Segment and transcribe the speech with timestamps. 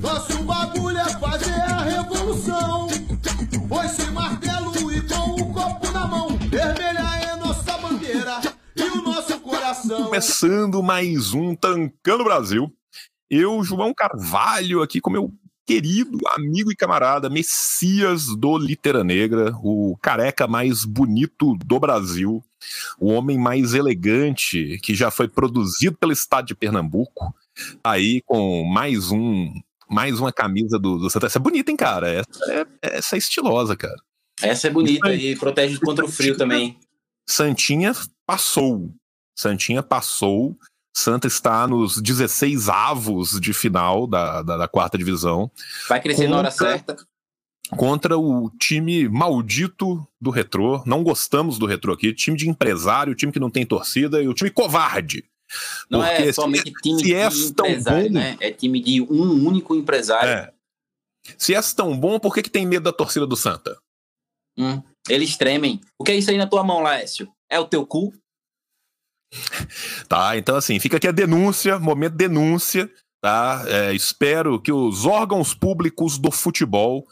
[0.00, 2.88] Nosso bagulho é fazer a revolução.
[3.68, 6.36] Foi-se martelo e com o copo na mão.
[6.36, 8.40] Vermelha é nossa bandeira
[8.74, 10.06] e o nosso coração.
[10.06, 12.72] Começando mais um Tancando Brasil.
[13.30, 15.32] Eu, João Carvalho, aqui com meu
[15.64, 22.42] querido amigo e camarada, Messias do Litera Negra, o careca mais bonito do Brasil,
[22.98, 27.32] o homem mais elegante que já foi produzido pelo estado de Pernambuco,
[27.84, 29.52] aí com mais um
[29.88, 31.26] mais uma camisa do, do Santa.
[31.26, 32.08] Essa é bonita, hein, cara?
[32.10, 33.96] Essa é, essa é estilosa, cara.
[34.40, 36.78] Essa é bonita e protege contra o frio também.
[37.26, 37.92] Santinha
[38.26, 38.90] passou.
[39.36, 40.56] Santinha passou.
[40.96, 45.50] Santa está nos 16 avos de final da, da, da quarta divisão.
[45.88, 46.96] Vai crescer contra, na hora certa.
[47.70, 50.82] Contra o time maldito do retrô.
[50.86, 52.12] Não gostamos do retrô aqui.
[52.12, 55.24] Time de empresário, time que não tem torcida e o time covarde.
[55.90, 58.36] Não é Porque é somente time de empresário, bom, né?
[58.40, 60.28] É time de um único empresário.
[60.28, 60.52] É.
[61.36, 63.78] Se é tão bom, por que, que tem medo da torcida do Santa?
[64.58, 65.80] Hum, eles tremem.
[65.98, 67.30] O que é isso aí na tua mão, Laércio?
[67.50, 68.12] É o teu cu?
[70.08, 73.62] Tá, então assim, fica aqui a denúncia, momento denúncia, tá?
[73.66, 77.06] É, espero que os órgãos públicos do futebol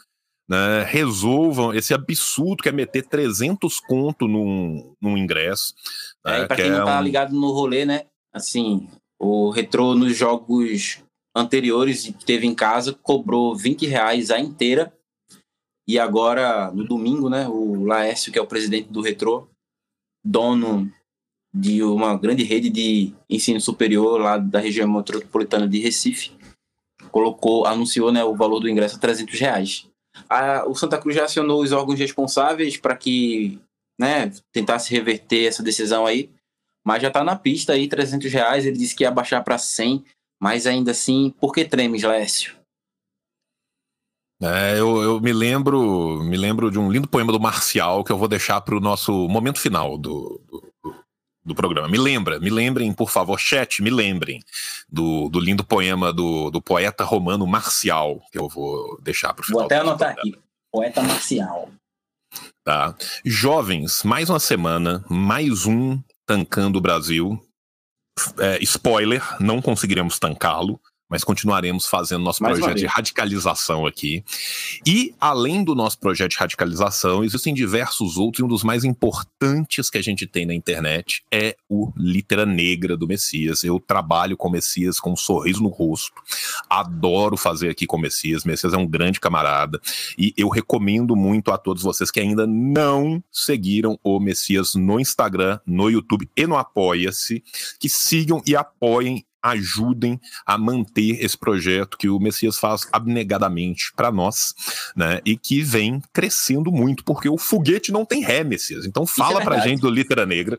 [0.48, 5.74] né, resolvam esse absurdo que é meter 300 conto num, num ingresso.
[6.24, 7.02] Né, é, pra quem que não tá um...
[7.02, 8.06] ligado no rolê, né?
[8.36, 8.86] Assim,
[9.18, 11.02] o Retrô nos jogos
[11.34, 14.92] anteriores teve em casa cobrou 20 reais a inteira.
[15.88, 19.48] E agora, no domingo, né, o Laércio, que é o presidente do Retrô,
[20.22, 20.92] dono
[21.54, 26.32] de uma grande rede de ensino superior lá da região metropolitana de Recife,
[27.10, 29.88] colocou, anunciou né, o valor do ingresso a 300 reais.
[30.28, 33.58] A, o Santa Cruz já acionou os órgãos responsáveis para que
[33.98, 36.28] né, tentasse reverter essa decisão aí,
[36.86, 38.64] mas já está na pista aí, 300 reais.
[38.64, 40.04] Ele disse que ia baixar para 100,
[40.40, 42.54] mas ainda assim, por que tremes, Lécio?
[44.40, 48.18] É, eu, eu, me lembro me lembro de um lindo poema do Marcial que eu
[48.18, 50.94] vou deixar para o nosso momento final do, do,
[51.44, 51.88] do, programa.
[51.88, 54.40] Me lembra, me lembrem, por favor, chat, me lembrem
[54.88, 59.44] do, do lindo poema do, do poeta romano Marcial, que eu vou deixar para o
[59.46, 59.60] final.
[59.60, 60.38] Vou até anotar aqui,
[60.70, 61.68] poeta Marcial.
[62.62, 62.94] Tá.
[63.24, 67.40] Jovens, mais uma semana, mais um tancando o Brasil.
[68.38, 74.24] É, spoiler, não conseguiremos tancá-lo mas continuaremos fazendo nosso Mais projeto de radicalização aqui.
[74.84, 79.88] E, além do nosso projeto de radicalização, existem diversos outros, e um dos mais importantes
[79.88, 83.62] que a gente tem na internet é o Litera Negra do Messias.
[83.62, 86.20] Eu trabalho com o Messias com um sorriso no rosto,
[86.68, 88.44] adoro fazer aqui com o Messias.
[88.44, 89.80] Messias é um grande camarada,
[90.18, 95.60] e eu recomendo muito a todos vocês que ainda não seguiram o Messias no Instagram,
[95.64, 97.42] no YouTube e no Apoia-se,
[97.78, 104.10] que sigam e apoiem ajudem a manter esse projeto que o Messias faz abnegadamente para
[104.10, 104.54] nós,
[104.94, 105.20] né?
[105.24, 108.86] E que vem crescendo muito, porque o foguete não tem ré, Messias.
[108.86, 110.58] Então fala é pra gente do Litera Negra,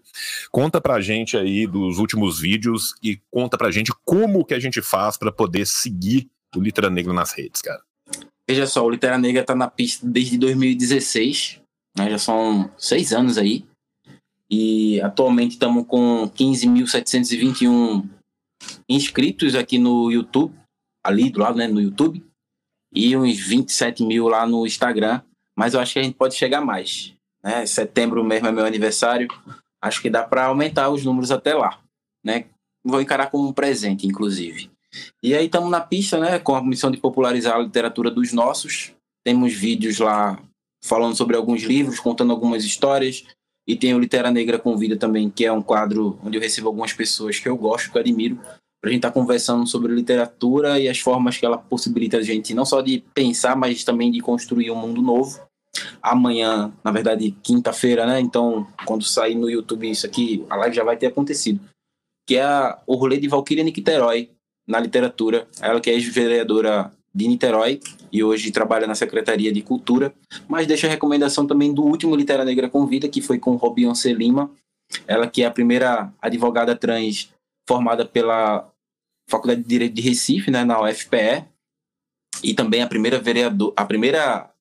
[0.52, 4.82] conta pra gente aí dos últimos vídeos e conta pra gente como que a gente
[4.82, 7.82] faz para poder seguir o Litera Negra nas redes, cara.
[8.50, 11.60] Veja só, o Litera Negra tá na pista desde 2016,
[11.98, 12.10] né?
[12.10, 13.66] Já são seis anos aí.
[14.50, 18.08] E atualmente estamos com 15.721
[18.88, 20.54] inscritos aqui no YouTube,
[21.04, 22.24] ali do lado, né, no YouTube,
[22.94, 25.22] e uns 27 mil lá no Instagram,
[25.56, 27.14] mas eu acho que a gente pode chegar mais.
[27.44, 27.66] Né?
[27.66, 29.28] Setembro mesmo é meu aniversário,
[29.82, 31.80] acho que dá para aumentar os números até lá.
[32.24, 32.46] Né?
[32.84, 34.70] Vou encarar como um presente, inclusive.
[35.22, 38.94] E aí estamos na pista, né, com a missão de popularizar a literatura dos nossos.
[39.24, 40.42] Temos vídeos lá
[40.84, 43.26] falando sobre alguns livros, contando algumas histórias.
[43.68, 46.94] E tem o Litera Negra Convida também, que é um quadro onde eu recebo algumas
[46.94, 48.40] pessoas que eu gosto, que eu admiro,
[48.80, 52.22] para a gente estar tá conversando sobre literatura e as formas que ela possibilita a
[52.22, 55.46] gente não só de pensar, mas também de construir um mundo novo.
[56.02, 58.20] Amanhã, na verdade, quinta-feira, né?
[58.20, 61.60] Então, quando sair no YouTube isso aqui, a live já vai ter acontecido.
[62.26, 64.30] Que é o rolê de Valquíria Nicterói
[64.66, 65.48] na literatura.
[65.62, 67.80] Ela que é ex-vereadora de Niterói
[68.12, 70.14] e hoje trabalha na Secretaria de Cultura,
[70.48, 74.52] mas deixa a recomendação também do último Litera Negra Convida, que foi com Robion Lima,
[75.08, 77.34] ela que é a primeira advogada trans
[77.68, 78.72] formada pela
[79.30, 81.44] Faculdade de Direito de Recife, né, na UFPE,
[82.44, 84.54] e também a primeira vereador, a primeira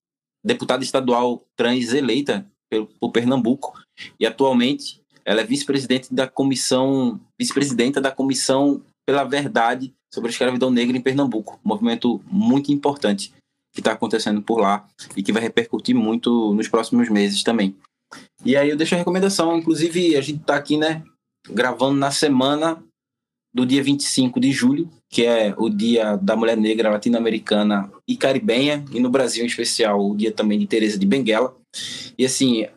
[0.43, 3.79] deputada estadual trans eleita pelo, por Pernambuco,
[4.19, 10.71] e atualmente ela é vice-presidente da comissão, vice-presidenta da comissão pela verdade sobre a escravidão
[10.71, 13.33] negra em Pernambuco, um movimento muito importante
[13.73, 17.75] que está acontecendo por lá e que vai repercutir muito nos próximos meses também.
[18.43, 21.03] E aí eu deixo a recomendação, inclusive a gente está aqui, né,
[21.49, 22.81] gravando na semana
[23.53, 28.83] do dia 25 de julho, que é o Dia da Mulher Negra Latino-Americana e Caribenha,
[28.91, 31.55] e no Brasil em especial o dia também de Teresa de Benguela.
[32.17, 32.67] E assim,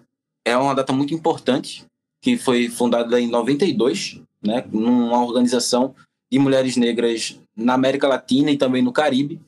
[0.47, 1.85] é uma data muito importante,
[2.23, 5.95] que foi fundada em 92, né, numa organização
[6.31, 9.41] de mulheres negras na América Latina e também no Caribe.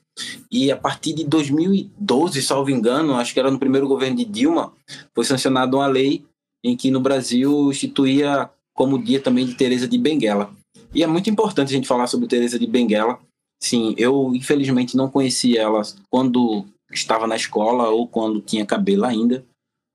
[0.51, 4.73] E a partir de 2012, salvo engano, acho que era no primeiro governo de Dilma,
[5.15, 6.25] foi sancionada uma lei
[6.63, 10.53] em que no Brasil instituía como dia também de Teresa de Benguela.
[10.95, 13.19] E é muito importante a gente falar sobre Teresa de Benguela.
[13.61, 19.45] Sim, eu infelizmente não conheci ela quando estava na escola ou quando tinha cabelo ainda,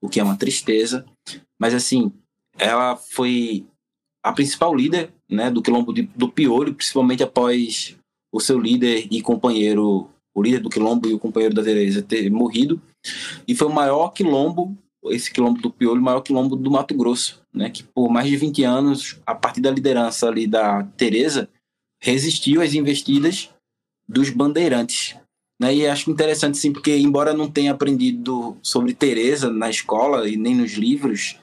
[0.01, 1.06] o que é uma tristeza.
[1.60, 2.12] Mas assim,
[2.57, 3.66] ela foi
[4.24, 7.95] a principal líder né, do quilombo de, do Piolho, principalmente após
[8.31, 12.29] o seu líder e companheiro, o líder do quilombo e o companheiro da Teresa ter
[12.29, 12.81] morrido.
[13.47, 14.77] E foi o maior quilombo
[15.12, 18.38] esse quilombo do Piolho, o maior quilombo do Mato Grosso, né, que por mais de
[18.38, 21.50] 20 anos, a partir da liderança ali da Teresa,
[22.01, 23.50] resistiu às investidas
[24.07, 25.15] dos bandeirantes.
[25.59, 30.38] Né, e acho interessante sim, porque embora não tenha aprendido sobre Teresa na escola e
[30.38, 31.38] nem nos livros,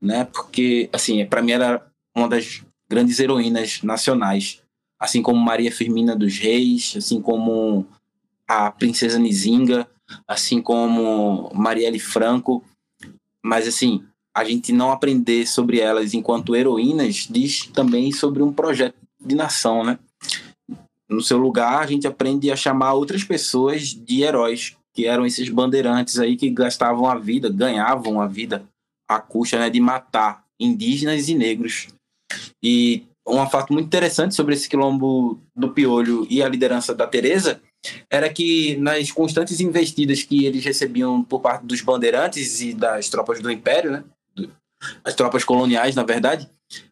[0.00, 1.84] né, porque assim, para mim era
[2.16, 4.62] uma das grandes heroínas nacionais,
[4.98, 7.86] assim como Maria Firmina dos Reis, assim como
[8.46, 9.88] a princesa Nizinga,
[10.26, 12.64] assim como Marielle Franco,
[13.42, 14.04] mas assim,
[14.34, 19.82] a gente não aprender sobre elas enquanto heroínas diz também sobre um projeto de nação,
[19.84, 19.98] né?
[21.08, 25.48] No seu lugar, a gente aprende a chamar outras pessoas de heróis, que eram esses
[25.48, 28.64] bandeirantes aí que gastavam a vida, ganhavam a vida
[29.08, 31.88] à custa né, de matar indígenas e negros.
[32.62, 37.60] E um fato muito interessante sobre esse quilombo do Piolho e a liderança da Teresa
[38.10, 43.40] era que nas constantes investidas que eles recebiam por parte dos bandeirantes e das tropas
[43.40, 44.04] do Império, né?
[45.04, 46.48] as tropas coloniais, na verdade,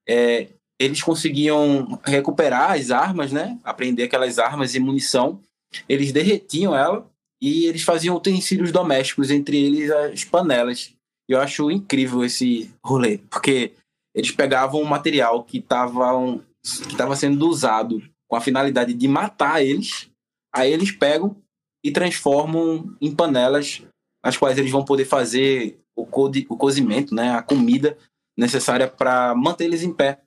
[0.08, 0.48] é,
[0.78, 3.58] eles conseguiam recuperar as armas, né?
[3.62, 5.40] Aprender aquelas armas e munição.
[5.88, 7.08] Eles derretiam ela
[7.40, 10.92] e eles faziam utensílios domésticos, entre eles as panelas.
[11.28, 13.72] Eu acho incrível esse rolê, porque
[14.14, 16.40] eles pegavam um material que estava
[16.88, 20.10] que tava sendo usado com a finalidade de matar eles
[20.54, 21.36] Aí eles pegam
[21.84, 23.82] e transformam em panelas,
[24.22, 27.98] as quais eles vão poder fazer o, co o cozimento, né, a comida
[28.38, 30.20] necessária para manter eles em pé.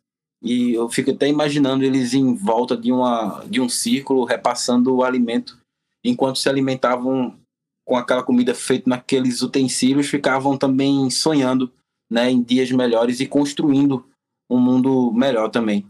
[0.43, 5.03] E eu fico até imaginando eles em volta de, uma, de um círculo, repassando o
[5.03, 5.57] alimento,
[6.03, 7.39] enquanto se alimentavam
[7.87, 11.71] com aquela comida feita naqueles utensílios, ficavam também sonhando
[12.09, 14.05] né, em dias melhores e construindo
[14.49, 15.85] um mundo melhor também,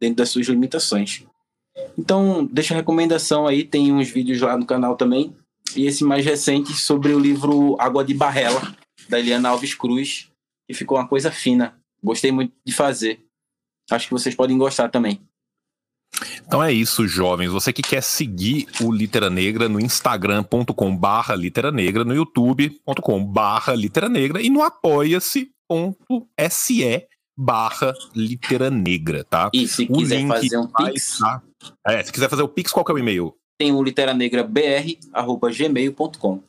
[0.00, 1.24] dentro das suas limitações.
[1.98, 5.36] Então, deixa a recomendação aí, tem uns vídeos lá no canal também.
[5.76, 8.74] E esse mais recente sobre o livro Água de Barrela,
[9.08, 10.30] da Eliana Alves Cruz,
[10.66, 11.78] que ficou uma coisa fina.
[12.02, 13.20] Gostei muito de fazer.
[13.90, 15.20] Acho que vocês podem gostar também.
[16.46, 17.50] Então é isso, jovens.
[17.50, 23.74] Você que quer seguir o Litera Negra no instagram.com barra Litera Negra, no youtube.com barra
[23.74, 25.48] Litera Negra e no apoia-se.se
[27.36, 29.50] barra litera negra, tá?
[29.52, 31.18] E se o quiser fazer um pix...
[31.18, 31.42] Tá?
[31.86, 33.34] É, se quiser fazer o pix, qual que é o e-mail?
[33.58, 36.42] Tem o literanegrabr.gmail.com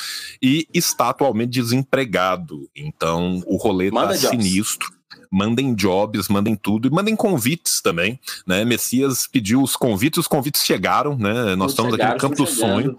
[0.41, 2.69] e está atualmente desempregado.
[2.75, 4.93] Então o rolê tá Manda tá sinistro.
[5.35, 8.63] Mandem jobs, mandem tudo e mandem convites também, né?
[8.63, 11.55] Messias pediu os convites, os convites chegaram, né?
[11.57, 12.47] Nós estamos aqui no Campo do.
[12.47, 12.97] Sonho.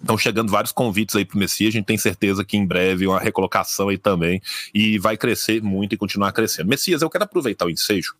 [0.00, 1.68] Estão chegando vários convites aí para o Messias.
[1.68, 4.40] A gente tem certeza que em breve uma recolocação aí também.
[4.72, 6.70] E vai crescer muito e continuar crescendo.
[6.70, 8.14] Messias, eu quero aproveitar o ensejo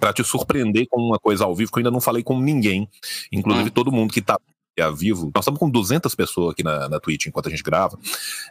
[0.00, 2.88] para te surpreender com uma coisa ao vivo que eu ainda não falei com ninguém,
[3.30, 3.72] inclusive hum.
[3.72, 4.40] todo mundo que está
[4.82, 7.98] a vivo, nós estamos com 200 pessoas aqui na, na Twitch enquanto a gente grava,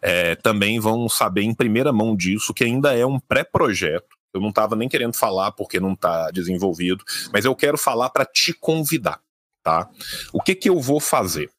[0.01, 4.15] é, também vão saber em primeira mão disso, que ainda é um pré-projeto.
[4.33, 8.25] Eu não estava nem querendo falar porque não está desenvolvido, mas eu quero falar para
[8.25, 9.19] te convidar,
[9.61, 9.89] tá?
[10.31, 11.51] O que que eu vou fazer?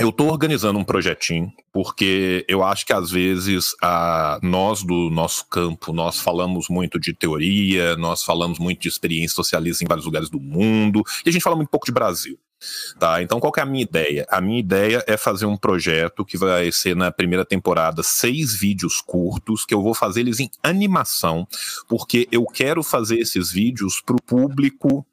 [0.00, 5.46] eu estou organizando um projetinho porque eu acho que às vezes a, nós do nosso
[5.48, 10.28] campo nós falamos muito de teoria, nós falamos muito de experiência socialista em vários lugares
[10.28, 12.38] do mundo e a gente fala muito pouco de Brasil.
[12.98, 14.26] Tá, então qual é a minha ideia?
[14.30, 19.00] A minha ideia é fazer um projeto que vai ser na primeira temporada seis vídeos
[19.00, 21.46] curtos que eu vou fazer eles em animação,
[21.88, 25.06] porque eu quero fazer esses vídeos para o público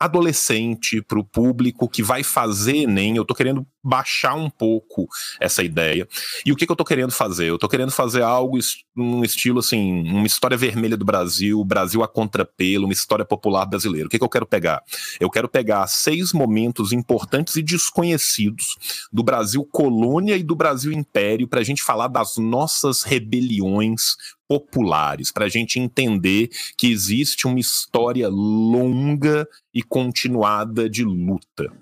[0.00, 3.16] adolescente, para o público que vai fazer Enem.
[3.16, 5.06] Eu estou querendo baixar um pouco
[5.38, 6.08] essa ideia.
[6.44, 7.50] E o que, que eu estou querendo fazer?
[7.50, 8.58] Eu estou querendo fazer algo
[8.96, 14.06] num estilo assim, uma história vermelha do Brasil, Brasil a contrapelo, uma história popular brasileira.
[14.06, 14.82] O que, que eu quero pegar?
[15.18, 18.76] Eu quero pegar seis momentos importantes e desconhecidos
[19.12, 24.16] do Brasil colônia e do Brasil império para a gente falar das nossas rebeliões
[24.50, 31.72] populares, para a gente entender que existe uma história longa e continuada de luta,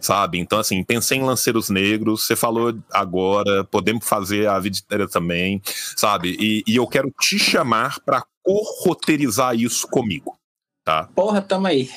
[0.00, 0.38] sabe?
[0.38, 5.60] Então, assim, pensei em Lanceiros Negros, você falou agora, podemos fazer a vida inteira também,
[5.96, 6.36] sabe?
[6.38, 10.38] E, e eu quero te chamar para corroteirizar isso comigo,
[10.84, 11.08] tá?
[11.16, 11.90] Porra, tamo aí.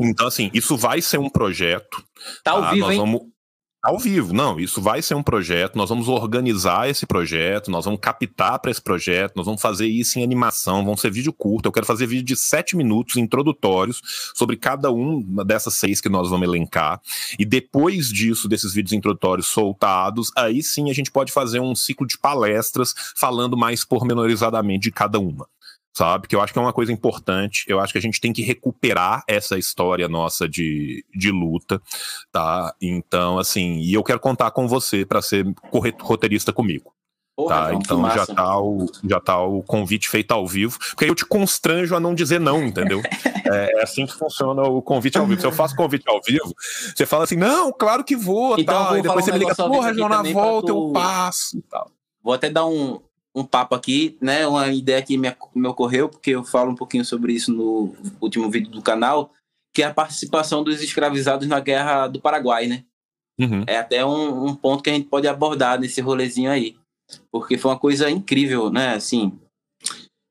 [0.00, 2.04] então, assim, isso vai ser um projeto.
[2.44, 2.70] Tá ao tá?
[2.70, 3.00] vivo, Nós hein?
[3.00, 3.22] vamos
[3.80, 8.00] ao vivo, não, isso vai ser um projeto, nós vamos organizar esse projeto, nós vamos
[8.00, 11.72] captar para esse projeto, nós vamos fazer isso em animação, vão ser vídeo curto, eu
[11.72, 14.02] quero fazer vídeo de sete minutos introdutórios
[14.34, 17.00] sobre cada uma dessas seis que nós vamos elencar,
[17.38, 22.06] e depois disso, desses vídeos introdutórios soltados, aí sim a gente pode fazer um ciclo
[22.06, 25.46] de palestras falando mais pormenorizadamente de cada uma
[25.94, 26.28] sabe?
[26.28, 27.64] Que eu acho que é uma coisa importante.
[27.66, 31.80] Eu acho que a gente tem que recuperar essa história nossa de, de luta,
[32.30, 32.74] tá?
[32.80, 35.44] Então, assim, e eu quero contar com você para ser
[36.00, 36.92] roteirista comigo.
[37.38, 41.04] Porra, tá, João, então já tá, o, já tá o convite feito ao vivo, porque
[41.04, 43.00] aí eu te constranjo a não dizer não, entendeu?
[43.46, 45.40] é, é assim que funciona o convite ao vivo.
[45.40, 46.52] Se eu faço convite ao vivo,
[46.96, 49.38] você fala assim, não, claro que vou, Então, eu tal, e depois você um me
[49.38, 51.92] liga, porra, João, na volta eu tu- passo, e tal.
[52.20, 52.98] Vou até dar um,
[53.38, 54.46] um papo aqui, né?
[54.46, 58.50] Uma ideia que me, me ocorreu, porque eu falo um pouquinho sobre isso no último
[58.50, 59.32] vídeo do canal,
[59.74, 62.84] que é a participação dos escravizados na Guerra do Paraguai, né?
[63.38, 63.64] Uhum.
[63.66, 66.76] É até um, um ponto que a gente pode abordar nesse rolezinho aí.
[67.30, 68.94] Porque foi uma coisa incrível, né?
[68.94, 69.38] Assim,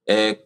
[0.08, 0.40] é,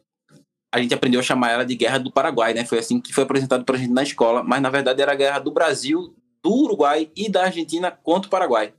[0.71, 2.63] a gente aprendeu a chamar ela de Guerra do Paraguai, né?
[2.63, 5.39] Foi assim que foi apresentado pra gente na escola, mas na verdade era a Guerra
[5.39, 8.73] do Brasil, do Uruguai e da Argentina contra o Paraguai.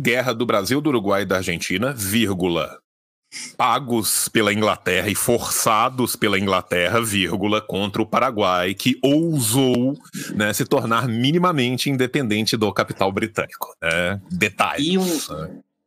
[0.00, 2.78] Guerra do Brasil, do Uruguai e da Argentina, vírgula.
[3.56, 9.94] Pagos pela Inglaterra e forçados pela Inglaterra, vírgula, contra o Paraguai, que ousou
[10.34, 13.74] né, se tornar minimamente independente do capital britânico.
[13.82, 14.20] Né?
[14.30, 14.92] Detalhe.
[14.92, 15.18] E um,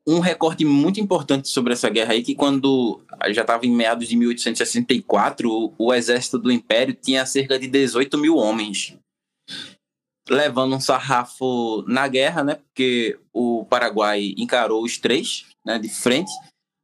[0.05, 4.15] um recorte muito importante sobre essa guerra aí, que quando já estava em meados de
[4.15, 8.97] 1864, o, o exército do Império tinha cerca de 18 mil homens.
[10.31, 12.55] Levando um sarrafo na guerra, né?
[12.55, 15.77] Porque o Paraguai encarou os três, né?
[15.77, 16.31] De frente.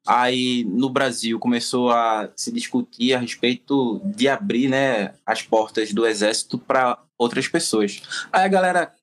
[0.05, 5.13] Aí no Brasil começou a se discutir a respeito de abrir, né?
[5.25, 8.01] As portas do exército para outras pessoas.
[8.31, 8.93] Aí a galera,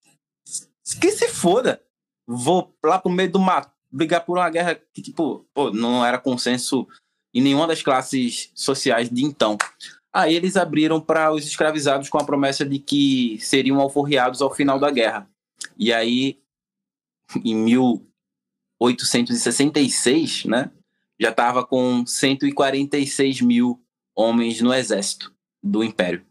[1.01, 1.81] que se foda
[2.27, 6.19] vou lá pro meio do mato brigar por uma guerra que, tipo, pô, não era
[6.19, 6.87] consenso
[7.33, 9.57] em nenhuma das classes sociais de então.
[10.15, 14.79] Aí eles abriram para os escravizados com a promessa de que seriam alforriados ao final
[14.79, 15.29] da guerra.
[15.77, 16.39] E aí,
[17.45, 20.71] em 1866, né,
[21.21, 23.83] já estava com 146 mil
[24.15, 26.25] homens no exército do Império.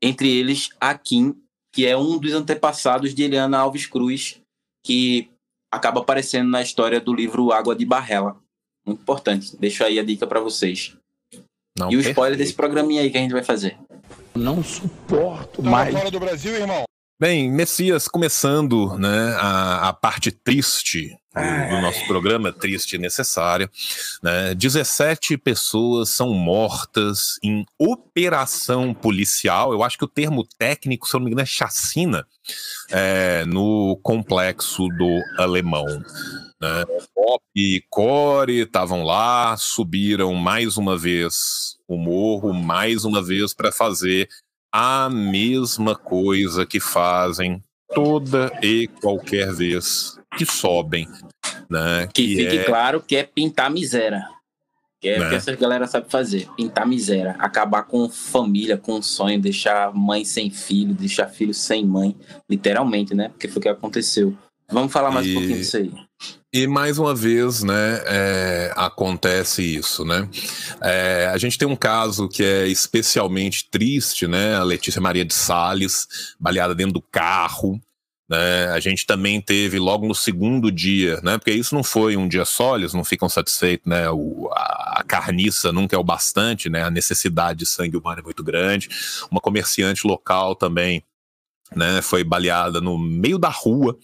[0.00, 1.34] Entre eles, Akin,
[1.72, 4.40] que é um dos antepassados de Eliana Alves Cruz,
[4.84, 5.28] que
[5.68, 8.40] acaba aparecendo na história do livro Água de Barrela.
[8.86, 9.56] Muito importante.
[9.56, 10.96] Deixo aí a dica para vocês.
[11.80, 12.38] Não, e o spoiler perfeito.
[12.38, 13.76] desse programinha aí que a gente vai fazer.
[14.34, 15.94] Não suporto Tava mais.
[15.94, 16.84] fora do Brasil, irmão?
[17.20, 23.70] Bem, Messias, começando né, a, a parte triste do, do nosso programa, triste e necessária.
[24.22, 29.72] Né, 17 pessoas são mortas em operação policial.
[29.72, 32.26] Eu acho que o termo técnico, se eu não me engano, é chacina
[32.88, 35.84] é, no complexo do Alemão.
[36.60, 36.84] Né.
[37.14, 43.72] Pop e Core estavam lá, subiram mais uma vez o morro, mais uma vez para
[43.72, 44.28] fazer
[44.70, 47.62] a mesma coisa que fazem
[47.94, 51.08] toda e qualquer vez que sobem,
[51.68, 52.06] né?
[52.12, 54.22] Que, fique é, claro que é pintar miséria.
[55.00, 55.28] Que é o Né?
[55.30, 56.46] que essa galera sabe fazer.
[56.58, 57.34] Pintar miséria.
[57.38, 62.14] Acabar com família, com sonho, deixar mãe sem filho, deixar filho sem mãe.
[62.48, 63.30] Literalmente, né?
[63.30, 64.36] Porque foi o que aconteceu.
[64.70, 65.90] Vamos falar mais E- um pouquinho disso aí.
[66.52, 70.28] E mais uma vez, né, é, acontece isso, né?
[70.82, 74.56] É, a gente tem um caso que é especialmente triste, né?
[74.56, 76.08] A Letícia Maria de Sales,
[76.40, 77.80] baleada dentro do carro.
[78.28, 78.66] Né?
[78.70, 81.38] A gente também teve logo no segundo dia, né?
[81.38, 84.10] Porque isso não foi um dia só, eles não ficam satisfeitos, né?
[84.10, 86.82] O, a, a carniça nunca é o bastante, né?
[86.82, 88.88] A necessidade de sangue humano é muito grande.
[89.30, 91.04] Uma comerciante local também,
[91.76, 92.02] né?
[92.02, 93.96] Foi baleada no meio da rua,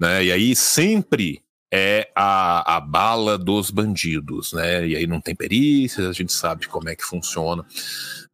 [0.00, 0.24] né?
[0.24, 1.41] E aí sempre
[1.74, 4.86] é a, a bala dos bandidos, né?
[4.86, 7.64] E aí não tem perícias, a gente sabe como é que funciona.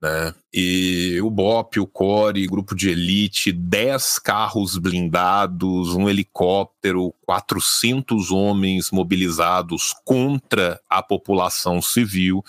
[0.03, 0.35] Né?
[0.53, 8.91] E o BOP, o CORE, grupo de elite, 10 carros blindados, um helicóptero, 400 homens
[8.91, 12.45] mobilizados contra a população civil,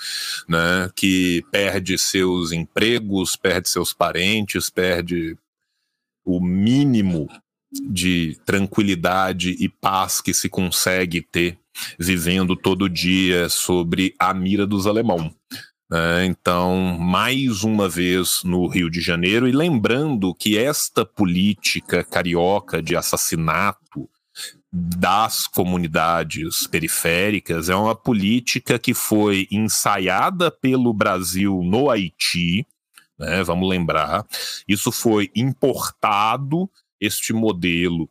[0.47, 0.89] né?
[0.95, 5.37] que perde seus empregos, perde seus parentes, perde
[6.25, 7.27] o mínimo
[7.71, 11.57] de tranquilidade e paz que se consegue ter
[11.97, 15.33] vivendo todo dia sobre a mira dos alemão.
[15.91, 22.81] É, então, mais uma vez no Rio de Janeiro, e lembrando que esta política carioca
[22.81, 24.07] de assassinato
[24.71, 32.67] das comunidades periféricas é uma política que foi ensaiada pelo Brasil no Haiti,
[33.17, 34.27] né, vamos lembrar,
[34.67, 38.09] isso foi importado, este modelo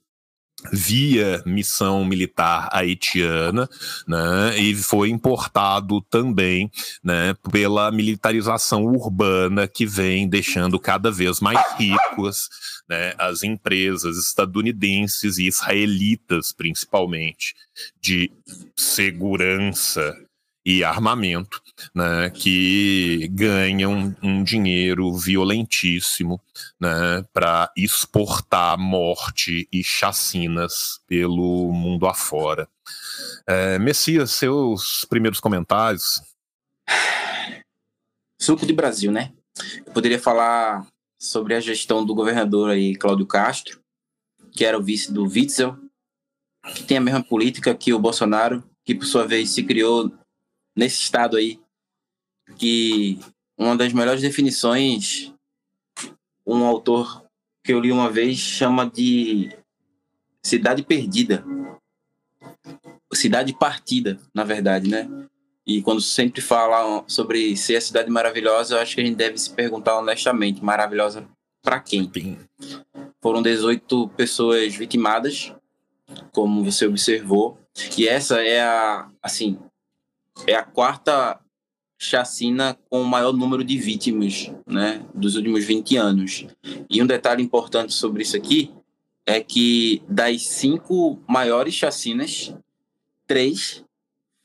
[0.73, 3.68] via missão militar haitiana,
[4.07, 6.71] né, e foi importado também,
[7.02, 12.49] né, pela militarização urbana que vem deixando cada vez mais ricas,
[12.88, 17.54] né, as empresas estadunidenses e israelitas, principalmente,
[18.00, 18.30] de
[18.76, 20.16] segurança
[20.69, 21.63] e armamento,
[21.95, 26.39] né, que ganham um dinheiro violentíssimo
[26.79, 32.69] né, para exportar morte e chacinas pelo mundo afora.
[33.47, 36.21] É, Messias, seus primeiros comentários?
[38.39, 39.33] Suco de Brasil, né?
[39.87, 40.87] Eu poderia falar
[41.19, 43.81] sobre a gestão do governador aí, Cláudio Castro,
[44.53, 45.79] que era o vice do Witzel,
[46.75, 50.13] que tem a mesma política que o Bolsonaro, que por sua vez se criou
[50.78, 51.58] nesse estado aí,
[52.56, 53.18] que
[53.58, 55.35] uma das melhores definições,
[56.47, 57.25] um autor
[57.64, 59.50] que eu li uma vez chama de
[60.40, 61.44] cidade perdida.
[63.12, 65.11] Cidade partida, na verdade, né?
[65.66, 69.37] E quando sempre fala sobre ser a cidade maravilhosa, eu acho que a gente deve
[69.37, 71.28] se perguntar honestamente, maravilhosa
[71.61, 72.08] para quem?
[73.20, 75.52] Foram 18 pessoas vitimadas,
[76.30, 77.58] como você observou,
[77.97, 79.58] e essa é a, assim,
[80.47, 81.40] é a quarta
[81.99, 86.47] chacina com o maior número de vítimas né, dos últimos 20 anos.
[86.89, 88.73] E um detalhe importante sobre isso aqui
[89.26, 92.54] é que das cinco maiores chacinas,
[93.26, 93.84] três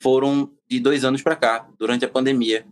[0.01, 2.65] foram de dois anos para cá, durante a pandemia,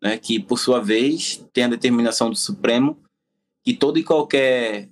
[0.00, 3.02] né, que por sua vez tem a determinação do Supremo
[3.64, 4.88] que toda e qualquer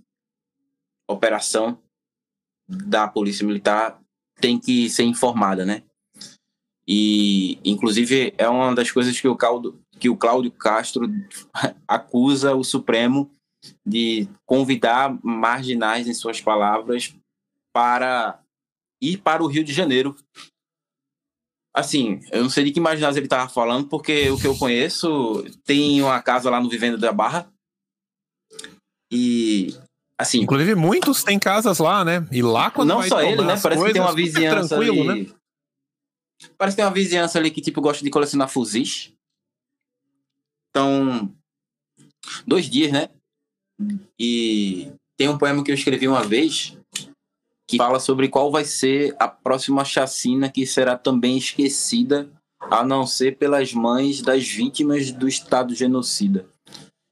[1.06, 1.78] operação
[2.66, 4.00] da Polícia Militar
[4.40, 5.84] tem que ser informada, né?
[6.86, 11.08] E, inclusive, é uma das coisas que o, Caldo, que o Cláudio Castro
[11.88, 13.30] acusa o Supremo
[13.86, 17.14] de convidar marginais, em suas palavras,
[17.72, 18.38] para
[19.00, 20.14] ir para o Rio de Janeiro.
[21.74, 25.44] Assim, eu não sei de que marginais ele estava falando, porque o que eu conheço
[25.64, 27.48] tem uma casa lá no Vivenda da Barra.
[29.10, 29.74] E
[30.18, 30.42] assim.
[30.42, 32.26] Inclusive, muitos têm casas lá, né?
[32.30, 33.58] E lá quando Não só ele, né?
[33.60, 35.24] Parece que tem uma vizinhança ali.
[35.24, 35.34] Né?
[36.56, 39.12] Parece que tem uma vizinhança ali que, tipo, gosta de colecionar fuzis.
[40.70, 41.32] Então,
[42.46, 43.08] dois dias, né?
[44.18, 46.76] E tem um poema que eu escrevi uma vez
[47.68, 52.30] que fala sobre qual vai ser a próxima chacina que será também esquecida,
[52.60, 56.48] a não ser pelas mães das vítimas do Estado genocida.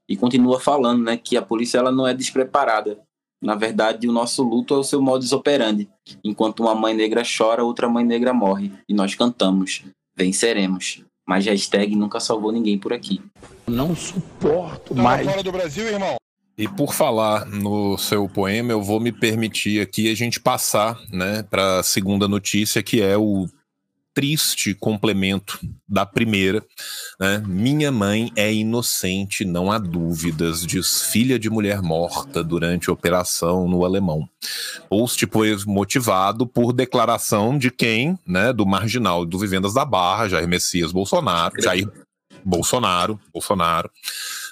[0.09, 3.03] E continua falando, né, que a polícia ela não é despreparada
[3.43, 5.89] na verdade, o nosso luto é o seu modus operandi.
[6.23, 8.73] Enquanto uma mãe negra chora, outra mãe negra morre.
[8.89, 9.83] E nós cantamos,
[10.17, 11.03] venceremos.
[11.27, 13.21] Mas hashtag nunca salvou ninguém por aqui.
[13.67, 15.27] Não suporto tá mais.
[15.29, 16.17] fora do Brasil, irmão.
[16.57, 21.43] E por falar no seu poema, eu vou me permitir aqui a gente passar né,
[21.43, 23.49] para a segunda notícia, que é o
[24.15, 26.65] triste complemento da primeira.
[27.19, 27.43] Né?
[27.47, 33.85] Minha mãe é inocente, não há dúvidas, diz filha de mulher morta durante operação no
[33.85, 34.29] Alemão.
[34.89, 38.19] Post foi motivado por declaração de quem?
[38.27, 41.91] Né, do marginal do Vivendas da Barra, Jair Messias Bolsonaro, Jair
[42.45, 43.91] Bolsonaro, Bolsonaro,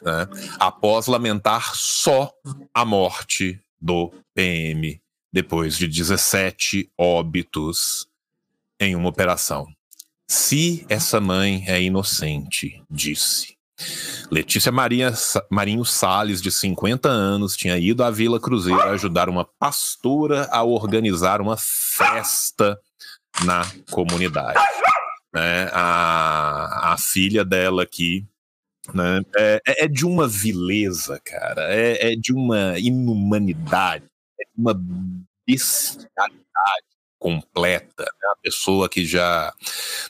[0.02, 2.30] né, após lamentar só
[2.74, 5.00] a morte do PM,
[5.32, 8.09] depois de 17 óbitos
[8.80, 9.66] em uma operação.
[10.28, 13.56] Se essa mãe é inocente, disse.
[14.30, 15.12] Letícia Maria,
[15.50, 21.40] Marinho Sales, de 50 anos, tinha ido à Vila Cruzeiro ajudar uma pastora a organizar
[21.40, 22.78] uma festa
[23.44, 24.60] na comunidade.
[25.32, 25.68] Né?
[25.72, 28.26] A, a filha dela aqui
[28.94, 29.20] né?
[29.36, 34.04] é, é, é de uma vileza, cara, é, é de uma inumanidade,
[34.40, 34.74] é de uma
[35.46, 36.89] bestialidade
[37.20, 38.28] completa, né?
[38.32, 39.52] a pessoa que já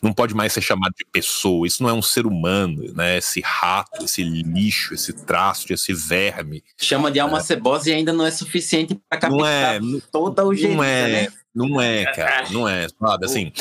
[0.01, 3.19] não pode mais ser chamada de pessoa, isso não é um ser humano, né?
[3.19, 6.63] Esse rato, esse lixo, esse traço, esse verme.
[6.79, 7.43] Chama de alma é.
[7.43, 9.81] cebosa e ainda não é suficiente para captar não é,
[10.13, 11.29] toda o jeito, não é, né?
[11.53, 13.27] Não é, cara, não é, sabe?
[13.27, 13.53] Assim,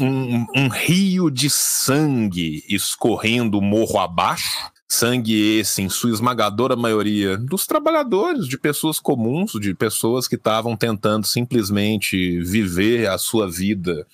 [0.00, 7.66] um, um rio de sangue escorrendo morro abaixo Sangue esse, em sua esmagadora maioria, dos
[7.66, 14.06] trabalhadores, de pessoas comuns, de pessoas que estavam tentando simplesmente viver a sua vida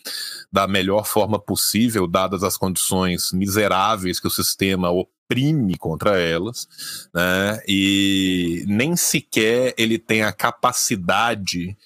[0.50, 6.68] da melhor forma possível, dadas as condições miseráveis que o sistema oprime contra elas,
[7.12, 7.60] né?
[7.68, 11.76] E nem sequer ele tem a capacidade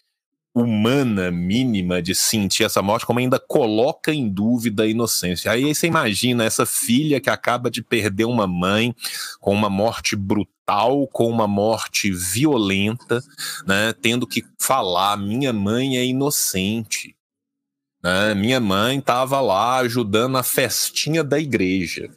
[0.54, 5.50] humana mínima de sentir essa morte, como ainda coloca em dúvida a inocência.
[5.50, 8.94] Aí você imagina essa filha que acaba de perder uma mãe
[9.40, 13.20] com uma morte brutal, com uma morte violenta,
[13.66, 17.16] né, tendo que falar: minha mãe é inocente.
[18.00, 22.08] Né, minha mãe estava lá ajudando a festinha da igreja.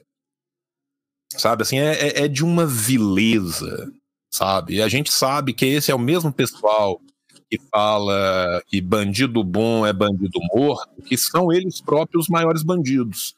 [1.33, 3.91] Sabe, assim, é, é, é de uma vileza,
[4.31, 4.75] sabe?
[4.75, 7.01] E a gente sabe que esse é o mesmo pessoal
[7.49, 13.35] que fala que bandido bom é bandido morto, que são eles próprios os maiores bandidos.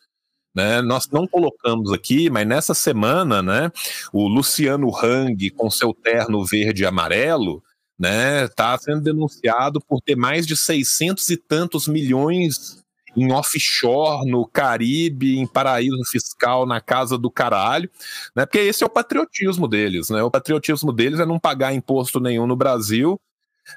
[0.53, 0.81] Né?
[0.81, 3.71] Nós não colocamos aqui, mas nessa semana, né,
[4.11, 7.63] o Luciano Hang, com seu terno verde e amarelo,
[7.97, 12.83] né, está sendo denunciado por ter mais de 600 e tantos milhões
[13.15, 17.89] em offshore, no Caribe, em paraíso fiscal, na casa do caralho,
[18.35, 18.45] né?
[18.45, 20.21] Porque esse é o patriotismo deles, né?
[20.21, 23.19] O patriotismo deles é não pagar imposto nenhum no Brasil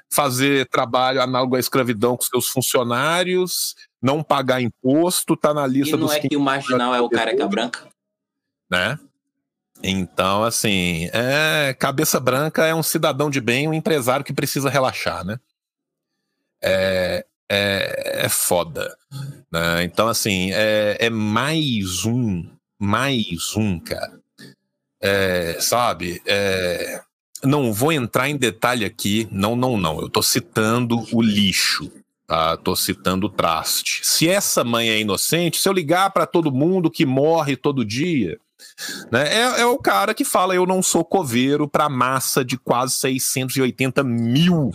[0.09, 5.99] fazer trabalho análogo à escravidão com seus funcionários, não pagar imposto, tá na lista e
[5.99, 6.11] não dos.
[6.11, 7.87] Não é que o marginal é o careca branca?
[8.69, 8.99] Né?
[9.81, 15.25] Então, assim, é, cabeça branca é um cidadão de bem, um empresário que precisa relaxar,
[15.25, 15.37] né?
[16.63, 18.95] É, é, é foda.
[19.51, 19.83] Né?
[19.83, 24.19] Então, assim, é, é mais um, mais um, cara.
[25.01, 26.21] É, sabe?
[26.25, 27.01] É,
[27.43, 29.99] não vou entrar em detalhe aqui, não, não, não.
[29.99, 31.91] Eu estou citando o lixo,
[32.25, 32.57] tá?
[32.57, 34.01] Tô citando o traste.
[34.03, 38.39] Se essa mãe é inocente, se eu ligar para todo mundo que morre todo dia,
[39.11, 42.95] né, é, é, o cara que fala eu não sou coveiro para massa de quase
[42.95, 44.71] 680 mil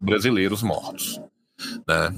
[0.00, 1.20] brasileiros mortos.
[1.86, 2.10] Né?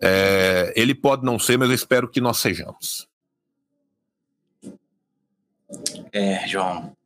[0.00, 3.06] É, ele pode não ser, mas eu espero que nós sejamos.
[6.12, 6.96] É, João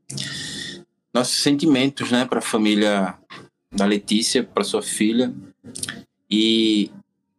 [1.15, 3.19] nossos sentimentos, né, para a família
[3.73, 5.33] da Letícia, para sua filha.
[6.31, 6.91] E,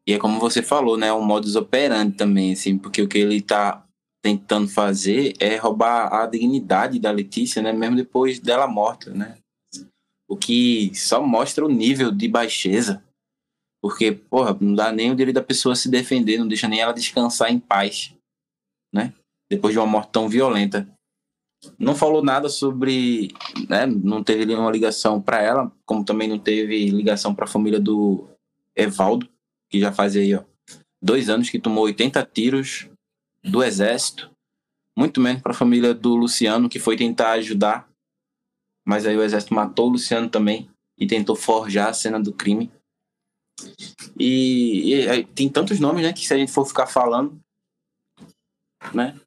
[0.05, 3.37] e é como você falou, né, um modus operandi também, assim, porque o que ele
[3.37, 3.85] está
[4.21, 9.37] tentando fazer é roubar a dignidade da Letícia, né, mesmo depois dela morta, né?
[10.29, 13.03] O que só mostra o nível de baixeza.
[13.83, 16.93] Porque, porra, não dá nem o direito da pessoa se defender, não deixa nem ela
[16.93, 18.13] descansar em paz,
[18.93, 19.11] né?
[19.49, 20.87] Depois de uma morte tão violenta
[21.77, 23.33] não falou nada sobre,
[23.69, 27.79] né, não teve nenhuma ligação para ela, como também não teve ligação para a família
[27.79, 28.27] do
[28.75, 29.29] Evaldo,
[29.69, 30.43] que já faz aí ó,
[31.01, 32.89] dois anos que tomou 80 tiros
[33.43, 34.31] do exército,
[34.97, 37.89] muito menos para a família do Luciano, que foi tentar ajudar,
[38.85, 42.71] mas aí o exército matou o Luciano também e tentou forjar a cena do crime.
[44.19, 47.39] E, e tem tantos nomes, né, que se a gente for ficar falando,
[48.93, 49.19] né,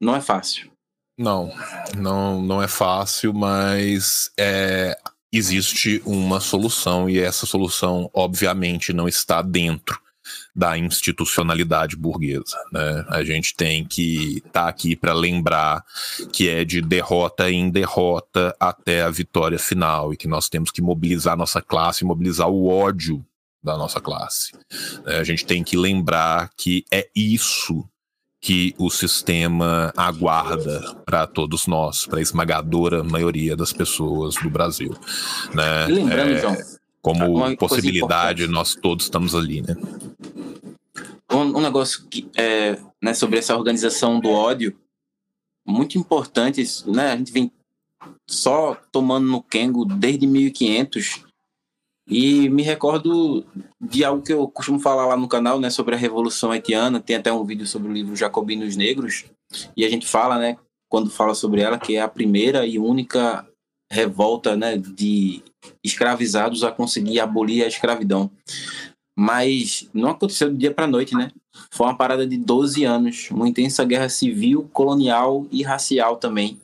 [0.00, 0.70] não é fácil.
[1.18, 1.52] Não,
[1.96, 4.96] não, não é fácil, mas é,
[5.32, 10.00] existe uma solução e essa solução, obviamente, não está dentro
[10.54, 12.56] da institucionalidade burguesa.
[12.72, 13.04] Né?
[13.08, 15.84] A gente tem que estar tá aqui para lembrar
[16.32, 20.82] que é de derrota em derrota até a vitória final e que nós temos que
[20.82, 23.24] mobilizar nossa classe, mobilizar o ódio
[23.62, 24.52] da nossa classe.
[25.06, 27.88] É, a gente tem que lembrar que é isso
[28.40, 34.94] que o sistema aguarda para todos nós, para a esmagadora maioria das pessoas do Brasil.
[35.52, 35.86] Né?
[35.86, 36.56] lembrando, é, João,
[37.02, 39.76] como possibilidade, nós todos estamos ali, né?
[41.30, 44.76] Um, um negócio que, é, né, sobre essa organização do ódio,
[45.66, 47.12] muito importante, né?
[47.12, 47.52] A gente vem
[48.26, 51.27] só tomando no Kengo desde 1500
[52.08, 53.44] e me recordo
[53.78, 57.00] de algo que eu costumo falar lá no canal, né, sobre a Revolução Haitiana.
[57.00, 59.26] Tem até um vídeo sobre o livro Jacobinos Negros.
[59.76, 60.56] E a gente fala, né,
[60.88, 63.46] quando fala sobre ela, que é a primeira e única
[63.92, 65.42] revolta, né, de
[65.84, 68.30] escravizados a conseguir abolir a escravidão.
[69.16, 71.30] Mas não aconteceu do dia para noite, né?
[71.72, 76.58] Foi uma parada de 12 anos, uma intensa guerra civil, colonial e racial também,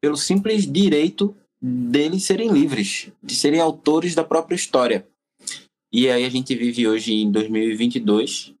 [0.00, 5.08] pelo simples direito deles serem livres, de serem autores da própria história.
[5.92, 8.54] E aí a gente vive hoje em 2022,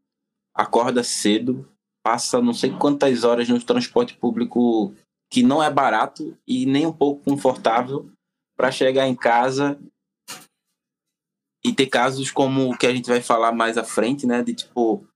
[0.52, 1.68] acorda cedo,
[2.04, 4.92] passa não sei quantas horas no transporte público
[5.30, 8.10] que não é barato e nem um pouco confortável
[8.56, 9.78] para chegar em casa
[11.64, 14.54] e ter casos como o que a gente vai falar mais à frente, né, de
[14.54, 15.06] tipo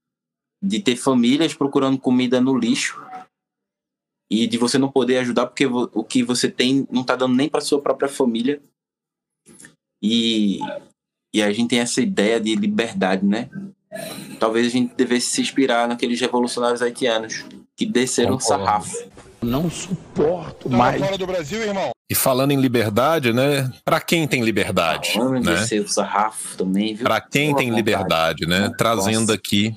[0.62, 3.00] de ter famílias procurando comida no lixo
[4.30, 7.48] e de você não poder ajudar porque o que você tem não está dando nem
[7.48, 8.60] para sua própria família.
[10.02, 10.60] E
[11.34, 13.48] e a gente tem essa ideia de liberdade, né?
[14.38, 17.44] Talvez a gente devesse se inspirar naqueles revolucionários haitianos
[17.76, 18.96] que desceram o sarrafo.
[19.42, 21.00] Não suporto tá mais.
[21.00, 21.90] Fora do Brasil, irmão.
[22.10, 23.72] E falando em liberdade, né?
[23.84, 25.54] Para quem tem liberdade, Falando né?
[25.54, 27.04] descer o sarrafo também, viu?
[27.04, 27.76] Para quem Boa tem vontade.
[27.76, 28.60] liberdade, né?
[28.60, 28.74] Nossa.
[28.76, 29.74] Trazendo aqui,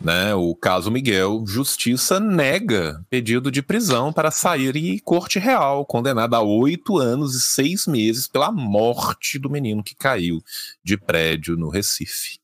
[0.00, 6.34] né, o caso Miguel, justiça nega pedido de prisão para sair em corte real, condenado
[6.34, 10.42] a oito anos e seis meses pela morte do menino que caiu
[10.84, 12.38] de prédio no Recife.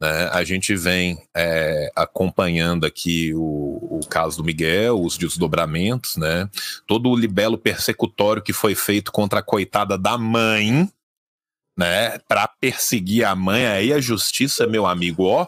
[0.00, 0.28] né?
[0.32, 6.48] A gente vem é, acompanhando aqui o, o caso do Miguel, os desdobramentos, né?
[6.86, 10.90] Todo o libelo persecutório que foi feito contra a coitada da mãe,
[11.76, 12.18] né?
[12.28, 15.46] Para perseguir a mãe, aí a justiça, meu amigo, ó,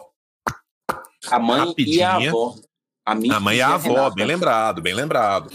[1.31, 2.29] A mãe e a rapidinha.
[2.29, 2.55] avó.
[3.05, 4.15] A, a mãe e a avó, Renata.
[4.15, 5.49] bem lembrado, bem lembrado.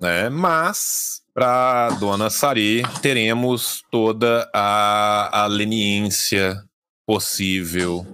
[0.00, 0.28] Né?
[0.30, 6.62] Mas, para Dona Sari, teremos toda a, a leniência
[7.06, 8.06] possível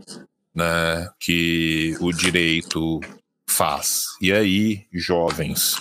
[0.55, 3.01] né, que o direito
[3.49, 4.07] faz.
[4.21, 5.77] E aí, jovens,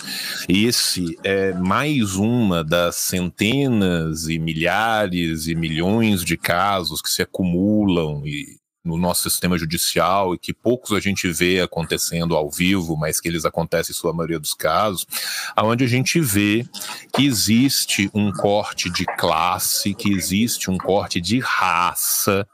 [0.48, 8.22] esse é mais uma das centenas e milhares e milhões de casos que se acumulam
[8.26, 13.20] e no nosso sistema judicial e que poucos a gente vê acontecendo ao vivo, mas
[13.20, 15.06] que eles acontecem em sua maioria dos casos,
[15.54, 16.66] aonde a gente vê
[17.14, 22.46] que existe um corte de classe, que existe um corte de raça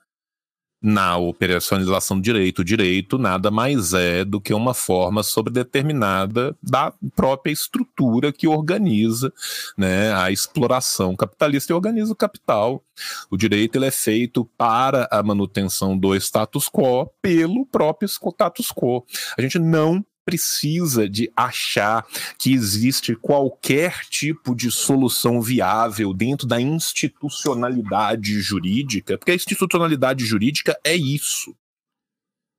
[0.81, 2.61] na operacionalização do direito.
[2.61, 9.33] O direito nada mais é do que uma forma sobredeterminada da própria estrutura que organiza
[9.77, 12.83] né, a exploração capitalista e organiza o capital.
[13.31, 19.05] O direito ele é feito para a manutenção do status quo pelo próprio status quo.
[19.37, 26.61] A gente não precisa de achar que existe qualquer tipo de solução viável dentro da
[26.61, 31.57] institucionalidade jurídica, porque a institucionalidade jurídica é isso.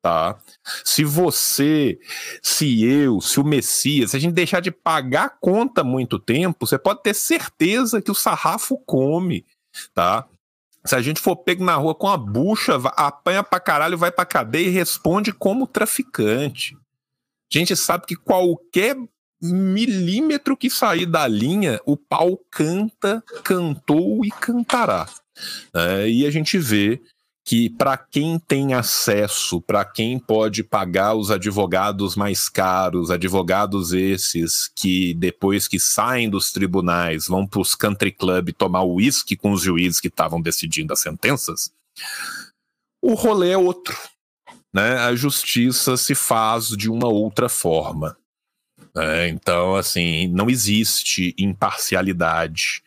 [0.01, 0.39] Tá?
[0.84, 1.99] Se você,
[2.41, 6.79] se eu, se o Messias, se a gente deixar de pagar conta muito tempo, você
[6.79, 9.45] pode ter certeza que o sarrafo come,
[9.93, 10.27] tá?
[10.84, 14.25] Se a gente for pego na rua com a bucha, apanha pra caralho, vai pra
[14.25, 16.75] cadeia e responde como traficante.
[17.53, 18.95] A gente sabe que qualquer
[19.41, 25.07] milímetro que sair da linha, o pau canta, cantou e cantará.
[25.73, 27.01] É, e a gente vê
[27.49, 34.69] que para quem tem acesso, para quem pode pagar os advogados mais caros, advogados esses
[34.75, 39.63] que depois que saem dos tribunais vão para os country club tomar uísque com os
[39.63, 41.71] juízes que estavam decidindo as sentenças,
[43.01, 43.97] o rolê é outro.
[44.73, 44.97] Né?
[44.99, 48.17] A justiça se faz de uma outra forma.
[48.95, 49.27] né?
[49.29, 52.84] Então, assim, não existe imparcialidade.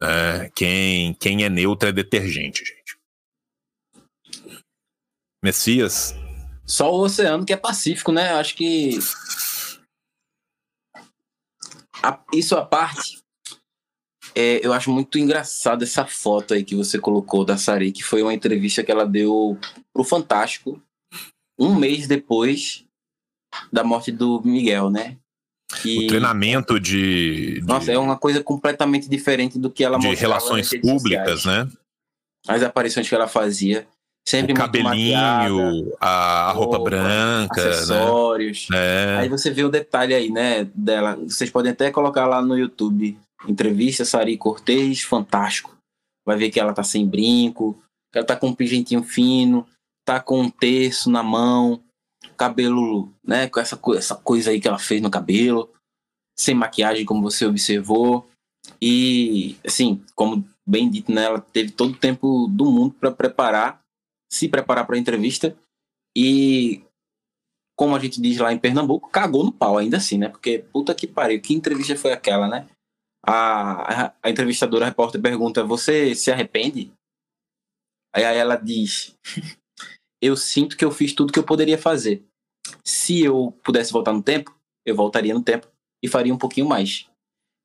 [0.00, 0.50] né?
[0.54, 2.98] Quem, quem é neutro é detergente, gente.
[5.42, 6.14] Messias,
[6.66, 8.30] Só o oceano que é pacífico, né?
[8.32, 8.98] Acho que.
[12.02, 13.22] A- isso à parte.
[14.34, 18.22] é, eu acho muito engraçado essa foto aí que você colocou da Sari, que foi
[18.22, 19.58] uma entrevista que ela deu
[19.92, 20.82] pro Fantástico
[21.58, 22.84] um mês depois
[23.72, 25.16] da morte do Miguel, né?
[25.80, 30.14] Que, o treinamento de, de, Nossa, é uma coisa completamente diferente do que ela de
[30.14, 31.66] relações públicas, sociais.
[31.66, 31.72] né?
[32.46, 33.86] As aparições que ela fazia.
[34.26, 37.70] Sempre O muito maquiada, cabelinho, a, a roupa, branca, né?
[37.70, 38.68] acessórios.
[38.72, 39.18] É.
[39.18, 41.16] Aí você vê o detalhe aí, né, dela.
[41.16, 43.18] Vocês podem até colocar lá no YouTube.
[43.46, 45.76] Entrevista Sari Cortez, fantástico.
[46.26, 47.78] Vai ver que ela tá sem brinco,
[48.10, 49.66] que ela tá com um pingentinho fino,
[50.04, 51.82] tá com um terço na mão,
[52.36, 55.72] cabelo, né, com essa, essa coisa aí que ela fez no cabelo,
[56.38, 58.28] sem maquiagem, como você observou.
[58.80, 63.80] E, assim, como bem dito, né, ela teve todo o tempo do mundo para preparar,
[64.30, 65.56] se preparar para a entrevista.
[66.16, 66.82] E
[67.76, 70.28] como a gente diz lá em Pernambuco, cagou no pau ainda assim, né?
[70.28, 72.68] Porque puta que pariu, que entrevista foi aquela, né?
[73.26, 76.92] A, a, a entrevistadora, a repórter pergunta: Você se arrepende?
[78.14, 79.16] Aí, aí ela diz:
[80.24, 82.24] Eu sinto que eu fiz tudo que eu poderia fazer.
[82.82, 85.68] Se eu pudesse voltar no tempo, eu voltaria no tempo
[86.02, 87.10] e faria um pouquinho mais.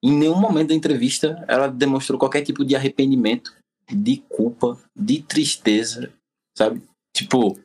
[0.03, 3.55] Em nenhum momento da entrevista ela demonstrou qualquer tipo de arrependimento,
[3.89, 6.13] de culpa, de tristeza,
[6.53, 6.83] sabe?
[7.15, 7.57] Tipo,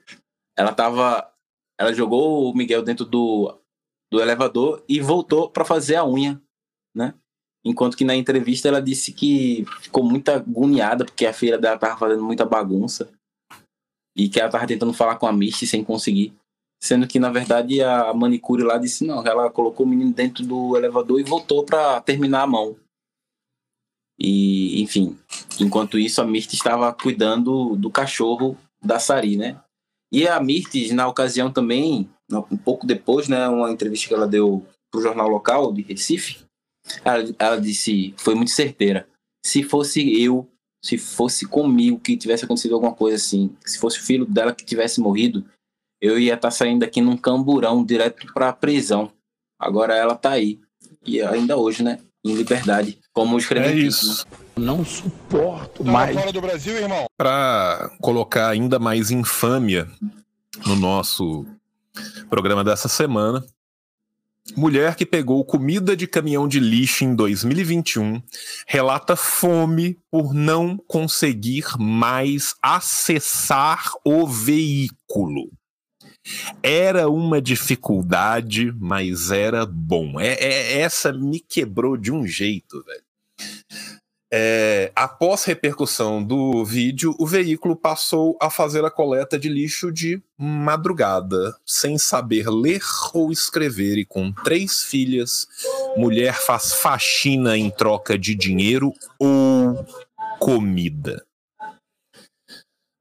[0.56, 1.28] ela tava.
[1.76, 3.52] Ela jogou o Miguel dentro do,
[4.12, 6.40] do elevador e voltou para fazer a unha,
[6.94, 7.14] né?
[7.64, 11.98] Enquanto que na entrevista ela disse que ficou muito agoniada porque a filha dela tava
[11.98, 13.12] fazendo muita bagunça
[14.16, 16.34] e que ela tava tentando falar com a Misty sem conseguir.
[16.82, 20.76] Sendo que, na verdade, a manicure lá disse não, ela colocou o menino dentro do
[20.76, 22.76] elevador e voltou para terminar a mão.
[24.18, 25.18] E, enfim,
[25.58, 29.60] enquanto isso, a Mirth estava cuidando do cachorro da Sari, né?
[30.12, 34.64] E a Mirth, na ocasião também, um pouco depois, né, uma entrevista que ela deu
[34.90, 36.44] para o jornal local de Recife,
[37.04, 39.08] ela, ela disse, foi muito certeira.
[39.44, 40.48] Se fosse eu,
[40.84, 44.66] se fosse comigo que tivesse acontecido alguma coisa assim, se fosse o filho dela que
[44.66, 45.42] tivesse morrido,
[45.98, 49.10] eu ia estar tá saindo daqui num camburão direto para a prisão.
[49.58, 50.60] Agora ela tá aí.
[51.06, 52.00] E ainda hoje, né?
[52.22, 52.98] Em liberdade.
[53.14, 53.70] Como escrever.
[53.70, 54.26] É isso.
[54.54, 56.14] Não suporto tá mais.
[56.14, 57.06] fora do Brasil, irmão.
[57.16, 59.88] Para colocar ainda mais infâmia
[60.66, 61.46] no nosso
[62.28, 63.42] programa dessa semana,
[64.56, 68.22] Mulher que pegou comida de caminhão de lixo em 2021
[68.66, 75.50] relata fome por não conseguir mais acessar o veículo.
[76.62, 80.20] Era uma dificuldade, mas era bom.
[80.20, 83.03] É, é essa me quebrou de um jeito, velho.
[84.36, 90.20] É, após repercussão do vídeo, o veículo passou a fazer a coleta de lixo de
[90.36, 95.46] madrugada, sem saber ler ou escrever, e com três filhas,
[95.96, 99.86] mulher faz faxina em troca de dinheiro ou
[100.40, 101.24] comida.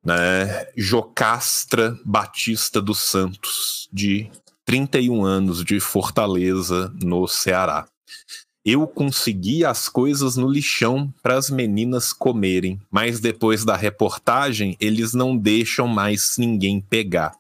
[0.05, 0.67] Né?
[0.77, 4.29] Jocastra Batista dos Santos, de
[4.65, 7.87] 31 anos, de Fortaleza, no Ceará
[8.65, 15.13] eu consegui as coisas no lixão para as meninas comerem, mas depois da reportagem eles
[15.13, 17.35] não deixam mais ninguém pegar.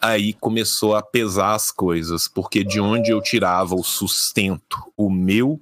[0.00, 5.60] Aí começou a pesar as coisas, porque de onde eu tirava o sustento, o meu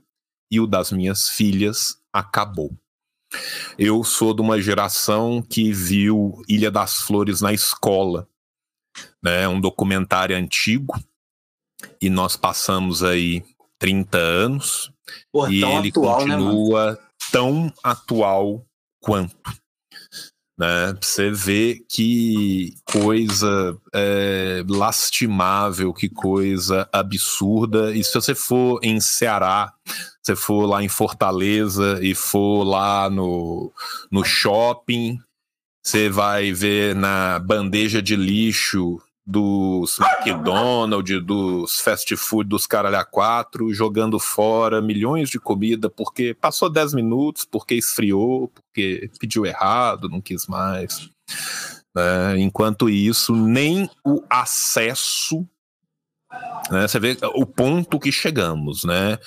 [0.51, 2.73] e o das minhas filhas, acabou.
[3.79, 8.29] Eu sou de uma geração que viu Ilha das Flores na escola,
[9.23, 9.47] né?
[9.49, 11.01] Um documentário antigo
[12.01, 13.45] e nós passamos aí
[13.81, 14.93] 30 anos
[15.33, 16.99] Porra, e ele atual, né, continua né,
[17.33, 18.65] tão atual
[19.01, 19.61] quanto.
[20.59, 20.95] Né?
[21.01, 27.97] Você vê que coisa é, lastimável, que coisa absurda.
[27.97, 29.73] E se você for em Ceará,
[30.23, 33.73] você for lá em Fortaleza e for lá no,
[34.11, 35.19] no shopping,
[35.83, 43.05] você vai ver na bandeja de lixo dos McDonald's, dos fast food dos caralho a
[43.05, 50.09] quatro, jogando fora milhões de comida porque passou 10 minutos, porque esfriou, porque pediu errado,
[50.09, 51.09] não quis mais.
[51.97, 55.47] É, enquanto isso, nem o acesso.
[56.71, 59.19] Né, você vê o ponto que chegamos, né?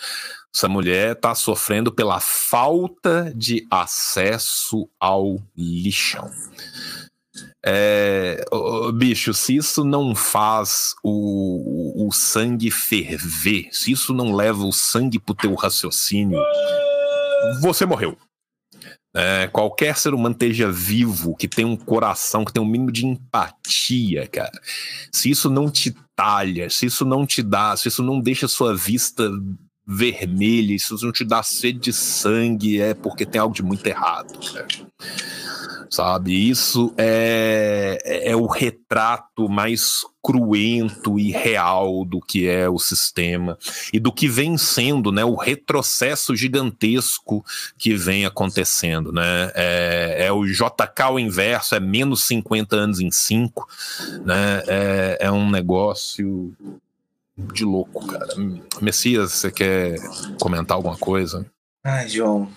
[0.56, 6.30] Essa mulher está sofrendo pela falta de acesso ao lixão.
[7.66, 8.44] É,
[8.94, 15.18] bicho, se isso não faz o, o, sangue ferver, se isso não leva o sangue
[15.18, 16.38] pro teu raciocínio,
[17.62, 18.18] você morreu.
[19.16, 23.06] É, qualquer ser humano esteja vivo, que tem um coração, que tem um mínimo de
[23.06, 24.60] empatia, cara.
[25.12, 28.76] Se isso não te talha, se isso não te dá, se isso não deixa sua
[28.76, 29.32] vista
[29.88, 33.86] vermelha, se isso não te dá sede de sangue, é porque tem algo de muito
[33.86, 34.68] errado, cara
[35.94, 36.50] sabe?
[36.50, 43.60] Isso é, é, é o retrato mais cruento e real do que é o sistema
[43.94, 47.46] e do que vem sendo, né, o retrocesso gigantesco
[47.78, 49.52] que vem acontecendo, né?
[49.54, 53.68] É, é o JK ao inverso, é menos 50 anos em 5,
[54.26, 54.64] né?
[54.66, 56.56] É, é um negócio
[57.38, 58.34] de louco, cara.
[58.82, 59.98] Messias, você quer
[60.42, 61.46] comentar alguma coisa?
[61.84, 62.50] Ai, João,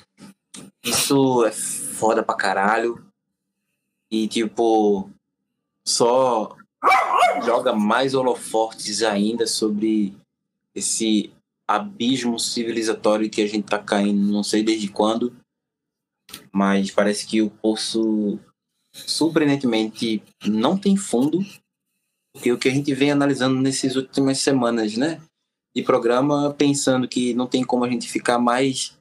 [0.82, 3.05] isso é foda pra caralho.
[4.16, 5.10] E, tipo,
[5.86, 6.56] só
[7.44, 10.16] joga mais holofortes ainda sobre
[10.74, 11.30] esse
[11.68, 15.36] abismo civilizatório que a gente tá caindo, não sei desde quando,
[16.50, 18.38] mas parece que o poço
[18.94, 21.44] surpreendentemente não tem fundo,
[22.32, 25.20] porque o que a gente vem analisando nessas últimas semanas, né,
[25.76, 28.96] de programa, pensando que não tem como a gente ficar mais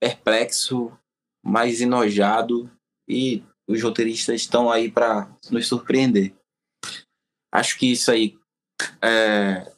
[0.00, 0.92] perplexo,
[1.44, 2.70] mais enojado
[3.08, 6.34] e os roteiristas estão aí para nos surpreender.
[7.52, 8.36] Acho que isso aí
[9.02, 9.72] é,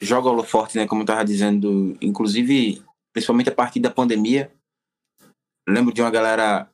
[0.00, 0.86] joga o forte, né?
[0.86, 4.52] Como eu estava dizendo, inclusive, principalmente a partir da pandemia.
[5.68, 6.70] lembro de uma galera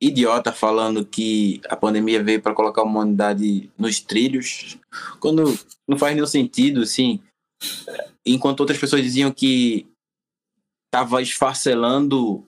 [0.00, 4.78] idiota falando que a pandemia veio para colocar a humanidade nos trilhos,
[5.18, 5.44] quando
[5.88, 7.20] não faz nenhum sentido, assim.
[8.24, 9.86] Enquanto outras pessoas diziam que
[10.86, 12.46] estava esfacelando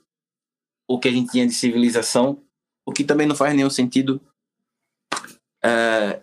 [0.89, 2.43] o que a gente tinha de civilização,
[2.87, 4.21] o que também não faz nenhum sentido.
[5.63, 6.23] É,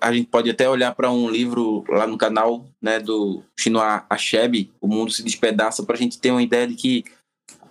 [0.00, 4.72] a gente pode até olhar para um livro lá no canal né, do Chinua Achebe,
[4.80, 7.04] O Mundo se Despedaça, para a gente ter uma ideia de que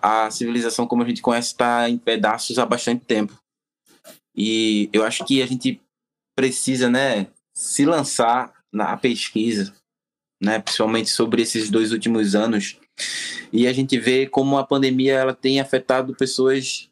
[0.02, 3.38] a civilização como a gente conhece está em pedaços há bastante tempo.
[4.36, 5.80] E eu acho que a gente
[6.36, 9.74] precisa né, se lançar na pesquisa,
[10.42, 12.78] né, principalmente sobre esses dois últimos anos.
[13.52, 16.90] E a gente vê como a pandemia ela tem afetado pessoas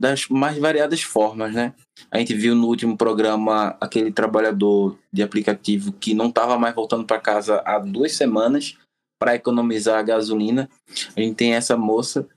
[0.00, 1.74] das mais variadas formas, né?
[2.10, 7.04] A gente viu no último programa aquele trabalhador de aplicativo que não estava mais voltando
[7.04, 8.78] para casa há duas semanas
[9.20, 10.70] para economizar a gasolina.
[11.16, 12.28] A gente tem essa moça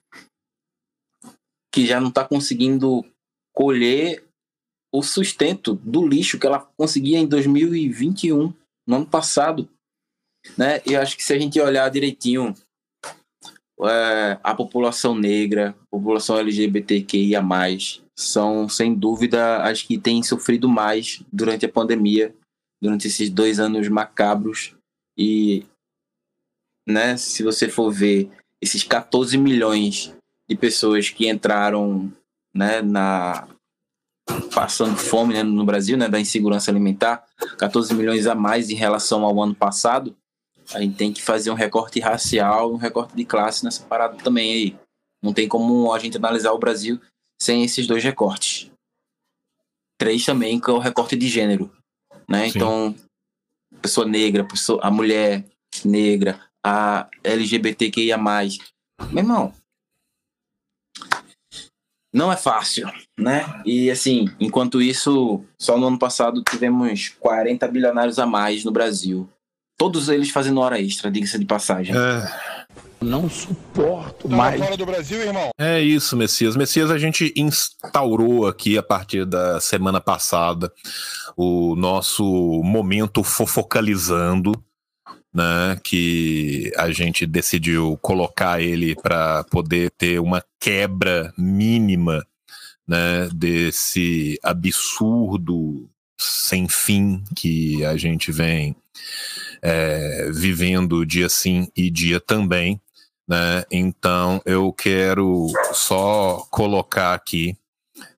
[1.73, 3.05] que já não está conseguindo
[3.55, 4.25] colher
[4.93, 8.53] o sustento do lixo que ela conseguia em 2021,
[8.87, 9.69] no ano passado.
[10.57, 10.81] Né?
[10.85, 12.53] E acho que se a gente olhar direitinho
[13.83, 17.41] é, a população negra, a população LGBTQIA+,
[18.15, 22.35] são, sem dúvida, as que têm sofrido mais durante a pandemia,
[22.81, 24.75] durante esses dois anos macabros.
[25.17, 25.65] E,
[26.87, 28.29] né, se você for ver
[28.61, 30.13] esses 14 milhões
[30.49, 32.11] de pessoas que entraram
[32.55, 33.47] né, na
[34.53, 37.25] passando fome né, no Brasil, né, da insegurança alimentar,
[37.57, 40.15] 14 milhões a mais em relação ao ano passado,
[40.73, 44.51] a gente tem que fazer um recorte racial, um recorte de classe nessa parada também
[44.51, 44.79] aí.
[45.21, 46.99] Não tem como a gente analisar o Brasil
[47.41, 48.71] sem esses dois recortes.
[49.97, 51.71] Três também, que é o recorte de gênero.
[52.27, 52.47] Né?
[52.47, 52.95] Então,
[53.81, 55.45] pessoa negra, pessoa, a mulher
[55.85, 58.17] negra, a LGBTQIA.
[58.17, 58.49] Meu
[59.17, 59.53] irmão,
[62.13, 63.45] não é fácil, né?
[63.65, 69.29] E assim, enquanto isso, só no ano passado tivemos 40 bilionários a mais no Brasil.
[69.81, 71.95] Todos eles fazendo hora extra, diga-se de passagem.
[71.97, 72.65] É.
[73.01, 74.61] Não suporto mais.
[74.61, 75.49] fora do Brasil, irmão?
[75.57, 76.55] É isso, Messias.
[76.55, 80.71] Messias, a gente instaurou aqui a partir da semana passada
[81.35, 82.23] o nosso
[82.63, 84.51] momento fofocalizando,
[85.33, 85.75] né?
[85.83, 92.23] Que a gente decidiu colocar ele para poder ter uma quebra mínima,
[92.87, 93.27] né?
[93.33, 98.75] Desse absurdo sem fim que a gente vem
[99.61, 102.81] é, vivendo dia sim e dia também.
[103.27, 103.63] Né?
[103.71, 107.55] Então eu quero só colocar aqui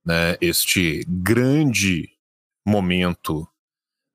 [0.06, 2.10] né, este grande
[2.66, 3.48] momento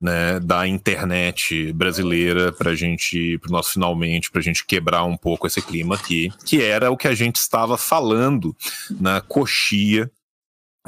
[0.01, 5.17] né, da internet brasileira para a gente, para nós finalmente, para a gente quebrar um
[5.17, 8.57] pouco esse clima aqui, que era o que a gente estava falando
[8.91, 10.11] na coxia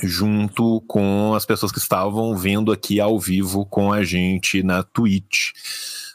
[0.03, 5.51] junto com as pessoas que estavam vendo aqui ao vivo com a gente na Twitch.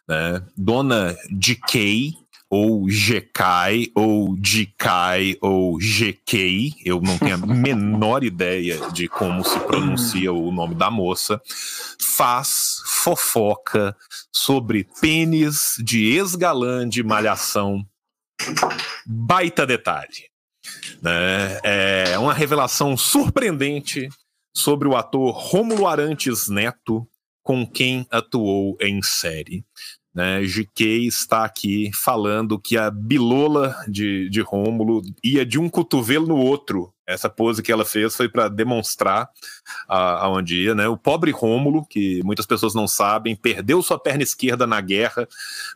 [0.08, 0.42] Né?
[0.56, 2.14] Dona DK,
[2.50, 9.60] ou GK, ou GK, ou GK, eu não tenho a menor ideia de como se
[9.62, 11.42] pronuncia o nome da moça,
[12.00, 13.96] faz fofoca
[14.32, 17.86] sobre pênis de ex-galã de malhação.
[19.06, 20.30] Baita detalhe.
[21.02, 21.60] Né?
[21.64, 24.08] É uma revelação surpreendente
[24.56, 27.08] sobre o ator Rômulo Arantes Neto,
[27.44, 29.64] com quem atuou em série.
[30.16, 36.26] Né, GK está aqui falando que a bilola de, de Rômulo ia de um cotovelo
[36.26, 39.30] no outro essa pose que ela fez foi para demonstrar
[39.88, 40.88] aonde ia, né?
[40.88, 45.28] O pobre Rômulo, que muitas pessoas não sabem, perdeu sua perna esquerda na guerra,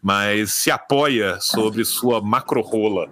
[0.01, 3.09] mas se apoia sobre sua macro-rola.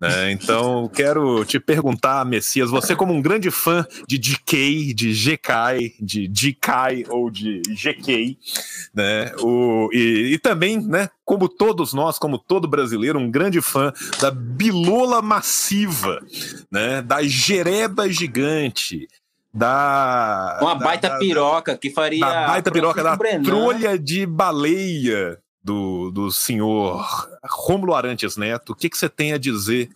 [0.00, 0.32] Né?
[0.32, 6.28] Então, quero te perguntar, Messias, você como um grande fã de DK, de GK, de
[6.28, 8.38] DK ou de GK,
[8.94, 9.32] né?
[9.40, 14.30] O, e, e também, né, como todos nós, como todo brasileiro, um grande fã da
[14.30, 16.20] bilola massiva,
[16.70, 17.02] né?
[17.02, 19.08] Da jereba gigante,
[19.52, 20.58] da.
[20.60, 22.20] Uma da, baita da, piroca que faria.
[22.20, 23.42] Da baita piroca, da Brenan.
[23.42, 27.04] trolha de baleia do, do senhor
[27.44, 28.72] Rômulo Arantes Neto.
[28.72, 29.90] O que, que você tem a dizer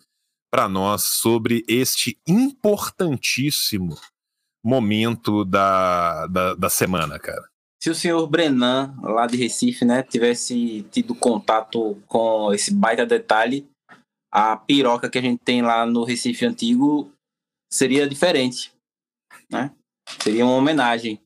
[0.50, 3.96] para nós sobre este importantíssimo
[4.64, 7.48] momento da, da, da semana, cara?
[7.82, 13.66] Se o senhor Brenan, lá de Recife, né, tivesse tido contato com esse baita detalhe,
[14.30, 17.10] a piroca que a gente tem lá no Recife Antigo
[17.72, 18.72] seria diferente,
[19.50, 19.70] né?
[20.22, 21.20] Seria uma homenagem.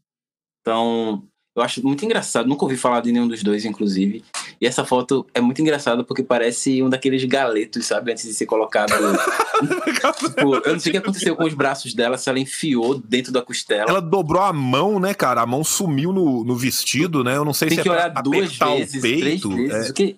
[0.61, 1.23] Então,
[1.57, 4.25] eu acho muito engraçado, nunca ouvi falar de nenhum dos dois, inclusive.
[4.61, 8.13] E essa foto é muito engraçada porque parece um daqueles galetos, sabe?
[8.13, 8.93] Antes de ser colocado.
[10.19, 13.33] tipo, eu não sei o que aconteceu com os braços dela, se ela enfiou dentro
[13.33, 13.91] da costela.
[13.91, 15.43] Ela dobrou a mão, né, cara?
[15.43, 17.37] A mão sumiu no, no vestido, né?
[17.37, 19.49] Eu não sei Tem se que é olhar duas vezes, o peito.
[19.51, 19.89] três vezes.
[19.89, 19.91] é.
[19.91, 20.17] o que-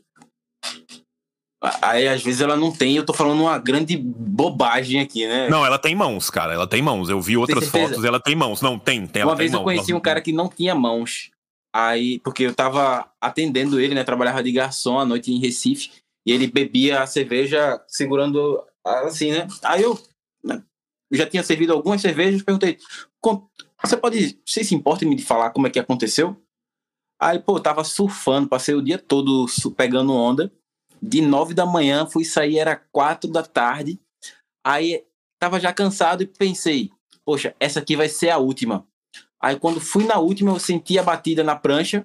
[1.82, 5.48] Aí às vezes ela não tem, eu tô falando uma grande bobagem aqui, né?
[5.48, 6.54] Não, ela tem mãos, cara.
[6.54, 7.08] Ela tem mãos.
[7.08, 8.60] Eu vi outras fotos ela tem mãos.
[8.62, 9.22] Não, tem, tem.
[9.22, 9.64] Uma tem vez eu mãos.
[9.64, 11.30] conheci um cara que não tinha mãos.
[11.74, 14.02] Aí, porque eu tava atendendo ele, né?
[14.04, 15.90] Trabalhava de garçom à noite em Recife.
[16.26, 19.46] E ele bebia a cerveja segurando assim, né?
[19.62, 19.98] Aí eu
[20.42, 20.62] né,
[21.12, 22.78] já tinha servido algumas cervejas, perguntei:
[23.20, 23.46] "Com-
[23.82, 26.36] você pode, você se importa em me falar como é que aconteceu?
[27.20, 29.46] Aí, pô, eu tava surfando, passei o dia todo
[29.76, 30.52] pegando onda.
[31.08, 34.00] De nove da manhã, fui sair, era quatro da tarde.
[34.66, 35.04] Aí
[35.38, 36.90] tava já cansado e pensei,
[37.24, 38.84] poxa, essa aqui vai ser a última.
[39.40, 42.04] Aí quando fui na última, eu senti a batida na prancha.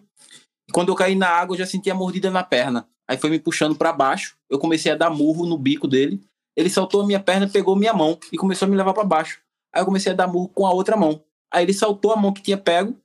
[0.72, 2.88] Quando eu caí na água, eu já senti a mordida na perna.
[3.08, 4.38] Aí foi me puxando para baixo.
[4.48, 6.22] Eu comecei a dar murro no bico dele.
[6.56, 9.42] Ele saltou a minha perna, pegou minha mão e começou a me levar para baixo.
[9.74, 11.24] Aí eu comecei a dar murro com a outra mão.
[11.52, 12.96] Aí ele saltou a mão que tinha pego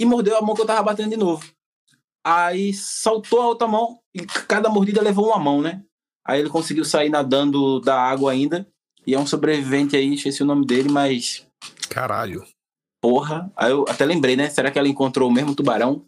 [0.00, 1.48] e mordeu a mão que eu tava batendo de novo.
[2.24, 5.82] Aí saltou a outra mão e cada mordida levou uma mão, né?
[6.24, 8.66] Aí ele conseguiu sair nadando da água ainda.
[9.06, 11.46] E é um sobrevivente aí, esqueci o nome dele, mas
[11.88, 12.44] Caralho.
[13.02, 14.48] Porra, aí eu até lembrei, né?
[14.48, 16.04] Será que ela encontrou o mesmo tubarão?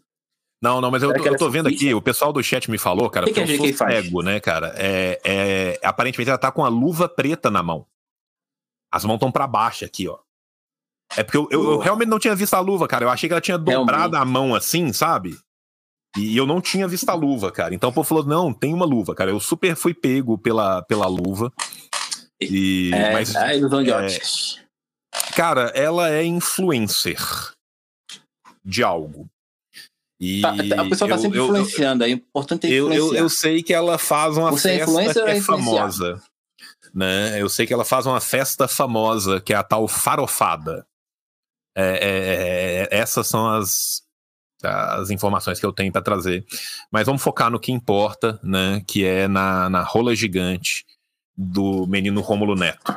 [0.63, 3.11] Não, não, mas eu, eu tô é vendo aqui, o pessoal do chat me falou,
[3.11, 4.73] cara, que que eu sou cego, né, cara?
[4.77, 7.87] É, é, aparentemente ela tá com a luva preta na mão.
[8.91, 10.19] As mãos estão pra baixo aqui, ó.
[11.17, 13.05] É porque eu, eu- eu realmente não tinha visto a luva, cara.
[13.05, 14.17] Eu achei que ela tinha dobrado Realmente.
[14.17, 15.37] a mão assim, sabe?
[16.17, 17.75] E eu não tinha visto a luva, cara.
[17.75, 19.31] Então o povo falou: não, tem uma luva, cara.
[19.31, 21.53] Eu super fui pego pela, pela luva.
[22.41, 24.07] E, É, mas, a ilusão de é,
[25.35, 27.19] cara, ela é influencer
[28.65, 29.29] de algo.
[30.21, 33.21] E Tá, tá, o pessoal tá eu- sempre eu- influenciando, é importante eu, eu, influenciar.
[33.21, 36.23] eu sei que ela faz uma Você é festa que é é famosa.
[36.95, 37.41] Né?
[37.43, 40.87] Eu sei que ela faz uma festa famosa, que é a tal farofada.
[41.77, 44.04] É, é, é, essas são as,
[44.65, 46.45] as informações que eu tenho para trazer.
[46.91, 48.83] Mas vamos focar no que importa, né?
[48.87, 50.85] Que é na, na rola gigante
[51.37, 52.93] do menino Rômulo Neto.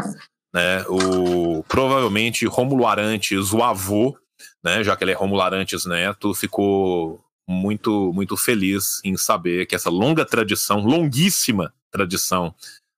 [0.53, 0.84] Né?
[0.88, 4.18] O, provavelmente Rômulo Arantes, o avô,
[4.63, 4.84] né?
[4.84, 9.89] Já que ele é Rômulo Arantes Neto, ficou muito, muito feliz em saber que essa
[9.89, 12.53] longa tradição, longuíssima tradição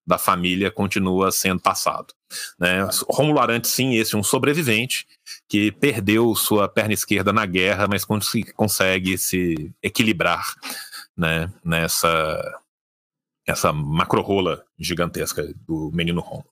[0.05, 2.13] da família continua sendo passado.
[2.59, 2.87] Né?
[3.09, 5.07] Rômulo Arantes, sim, esse é um sobrevivente
[5.47, 10.43] que perdeu sua perna esquerda na guerra, mas cons- consegue se equilibrar
[11.17, 11.51] né?
[11.65, 12.61] nessa
[13.47, 16.45] essa macro-rola gigantesca do menino Rômulo.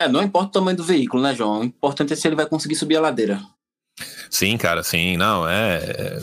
[0.00, 1.60] É, não importa o tamanho do veículo, né, João?
[1.60, 3.40] O importante é se ele vai conseguir subir a ladeira.
[4.30, 5.78] Sim, cara, sim, não, é.
[5.84, 6.18] é-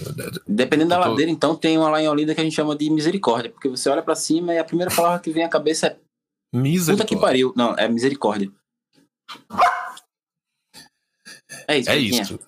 [0.48, 2.90] Dependendo da tô- ladeira, então, tem uma lá em Olinda que a gente chama de
[2.90, 5.98] misericórdia, porque você olha pra cima e a primeira palavra que vem à cabeça é
[6.52, 7.20] puta que misericórdia.
[7.20, 7.54] pariu.
[7.56, 8.52] Não, é misericórdia.
[11.68, 12.22] É isso, É Pretinha.
[12.22, 12.40] isso.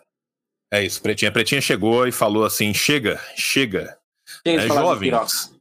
[0.72, 1.32] É isso, Pretinha.
[1.32, 3.98] Pretinha chegou e falou assim: chega, chega.
[4.46, 5.00] É, jovens.
[5.00, 5.60] piroca.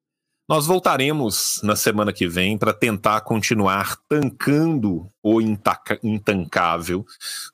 [0.51, 7.05] Nós voltaremos na semana que vem para tentar continuar tancando o intaca- intancável.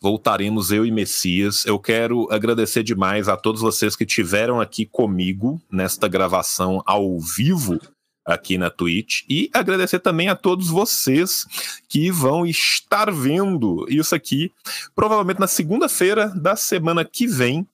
[0.00, 1.66] Voltaremos eu e Messias.
[1.66, 7.80] Eu quero agradecer demais a todos vocês que tiveram aqui comigo nesta gravação ao vivo
[8.24, 11.46] aqui na Twitch e agradecer também a todos vocês
[11.88, 14.50] que vão estar vendo isso aqui
[14.94, 17.66] provavelmente na segunda-feira da semana que vem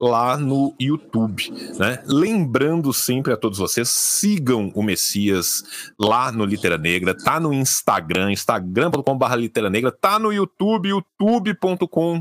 [0.00, 2.02] lá no YouTube, né?
[2.06, 5.64] Lembrando sempre a todos vocês, sigam o Messias
[5.98, 12.20] lá no Litera Negra, tá no Instagram, instagram.com.br Litera tá no YouTube, youtube.com.br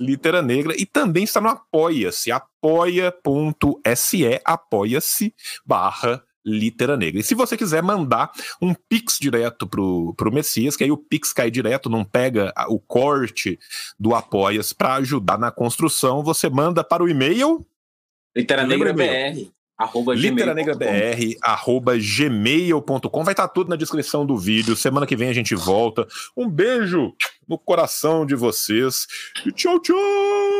[0.00, 3.20] Litera Negra e também está no Apoia-se, apoia.se,
[4.44, 7.20] apoia-se barra Litera Negra.
[7.20, 8.30] E se você quiser mandar
[8.62, 12.78] um pix direto pro, pro Messias, que aí o pix cai direto, não pega o
[12.78, 13.58] corte
[13.98, 17.66] do Apoias para ajudar na construção, você manda para o e-mail
[18.36, 19.50] Litera Negra BR.
[19.78, 23.24] Arroba literanegrabr, arroba gmail.com.
[23.24, 24.74] Vai estar tudo na descrição do vídeo.
[24.74, 26.08] Semana que vem a gente volta.
[26.34, 27.12] Um beijo
[27.46, 29.06] no coração de vocês.
[29.44, 30.55] E tchau, tchau!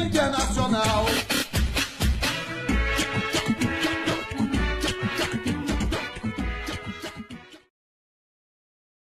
[0.00, 1.33] Internacional.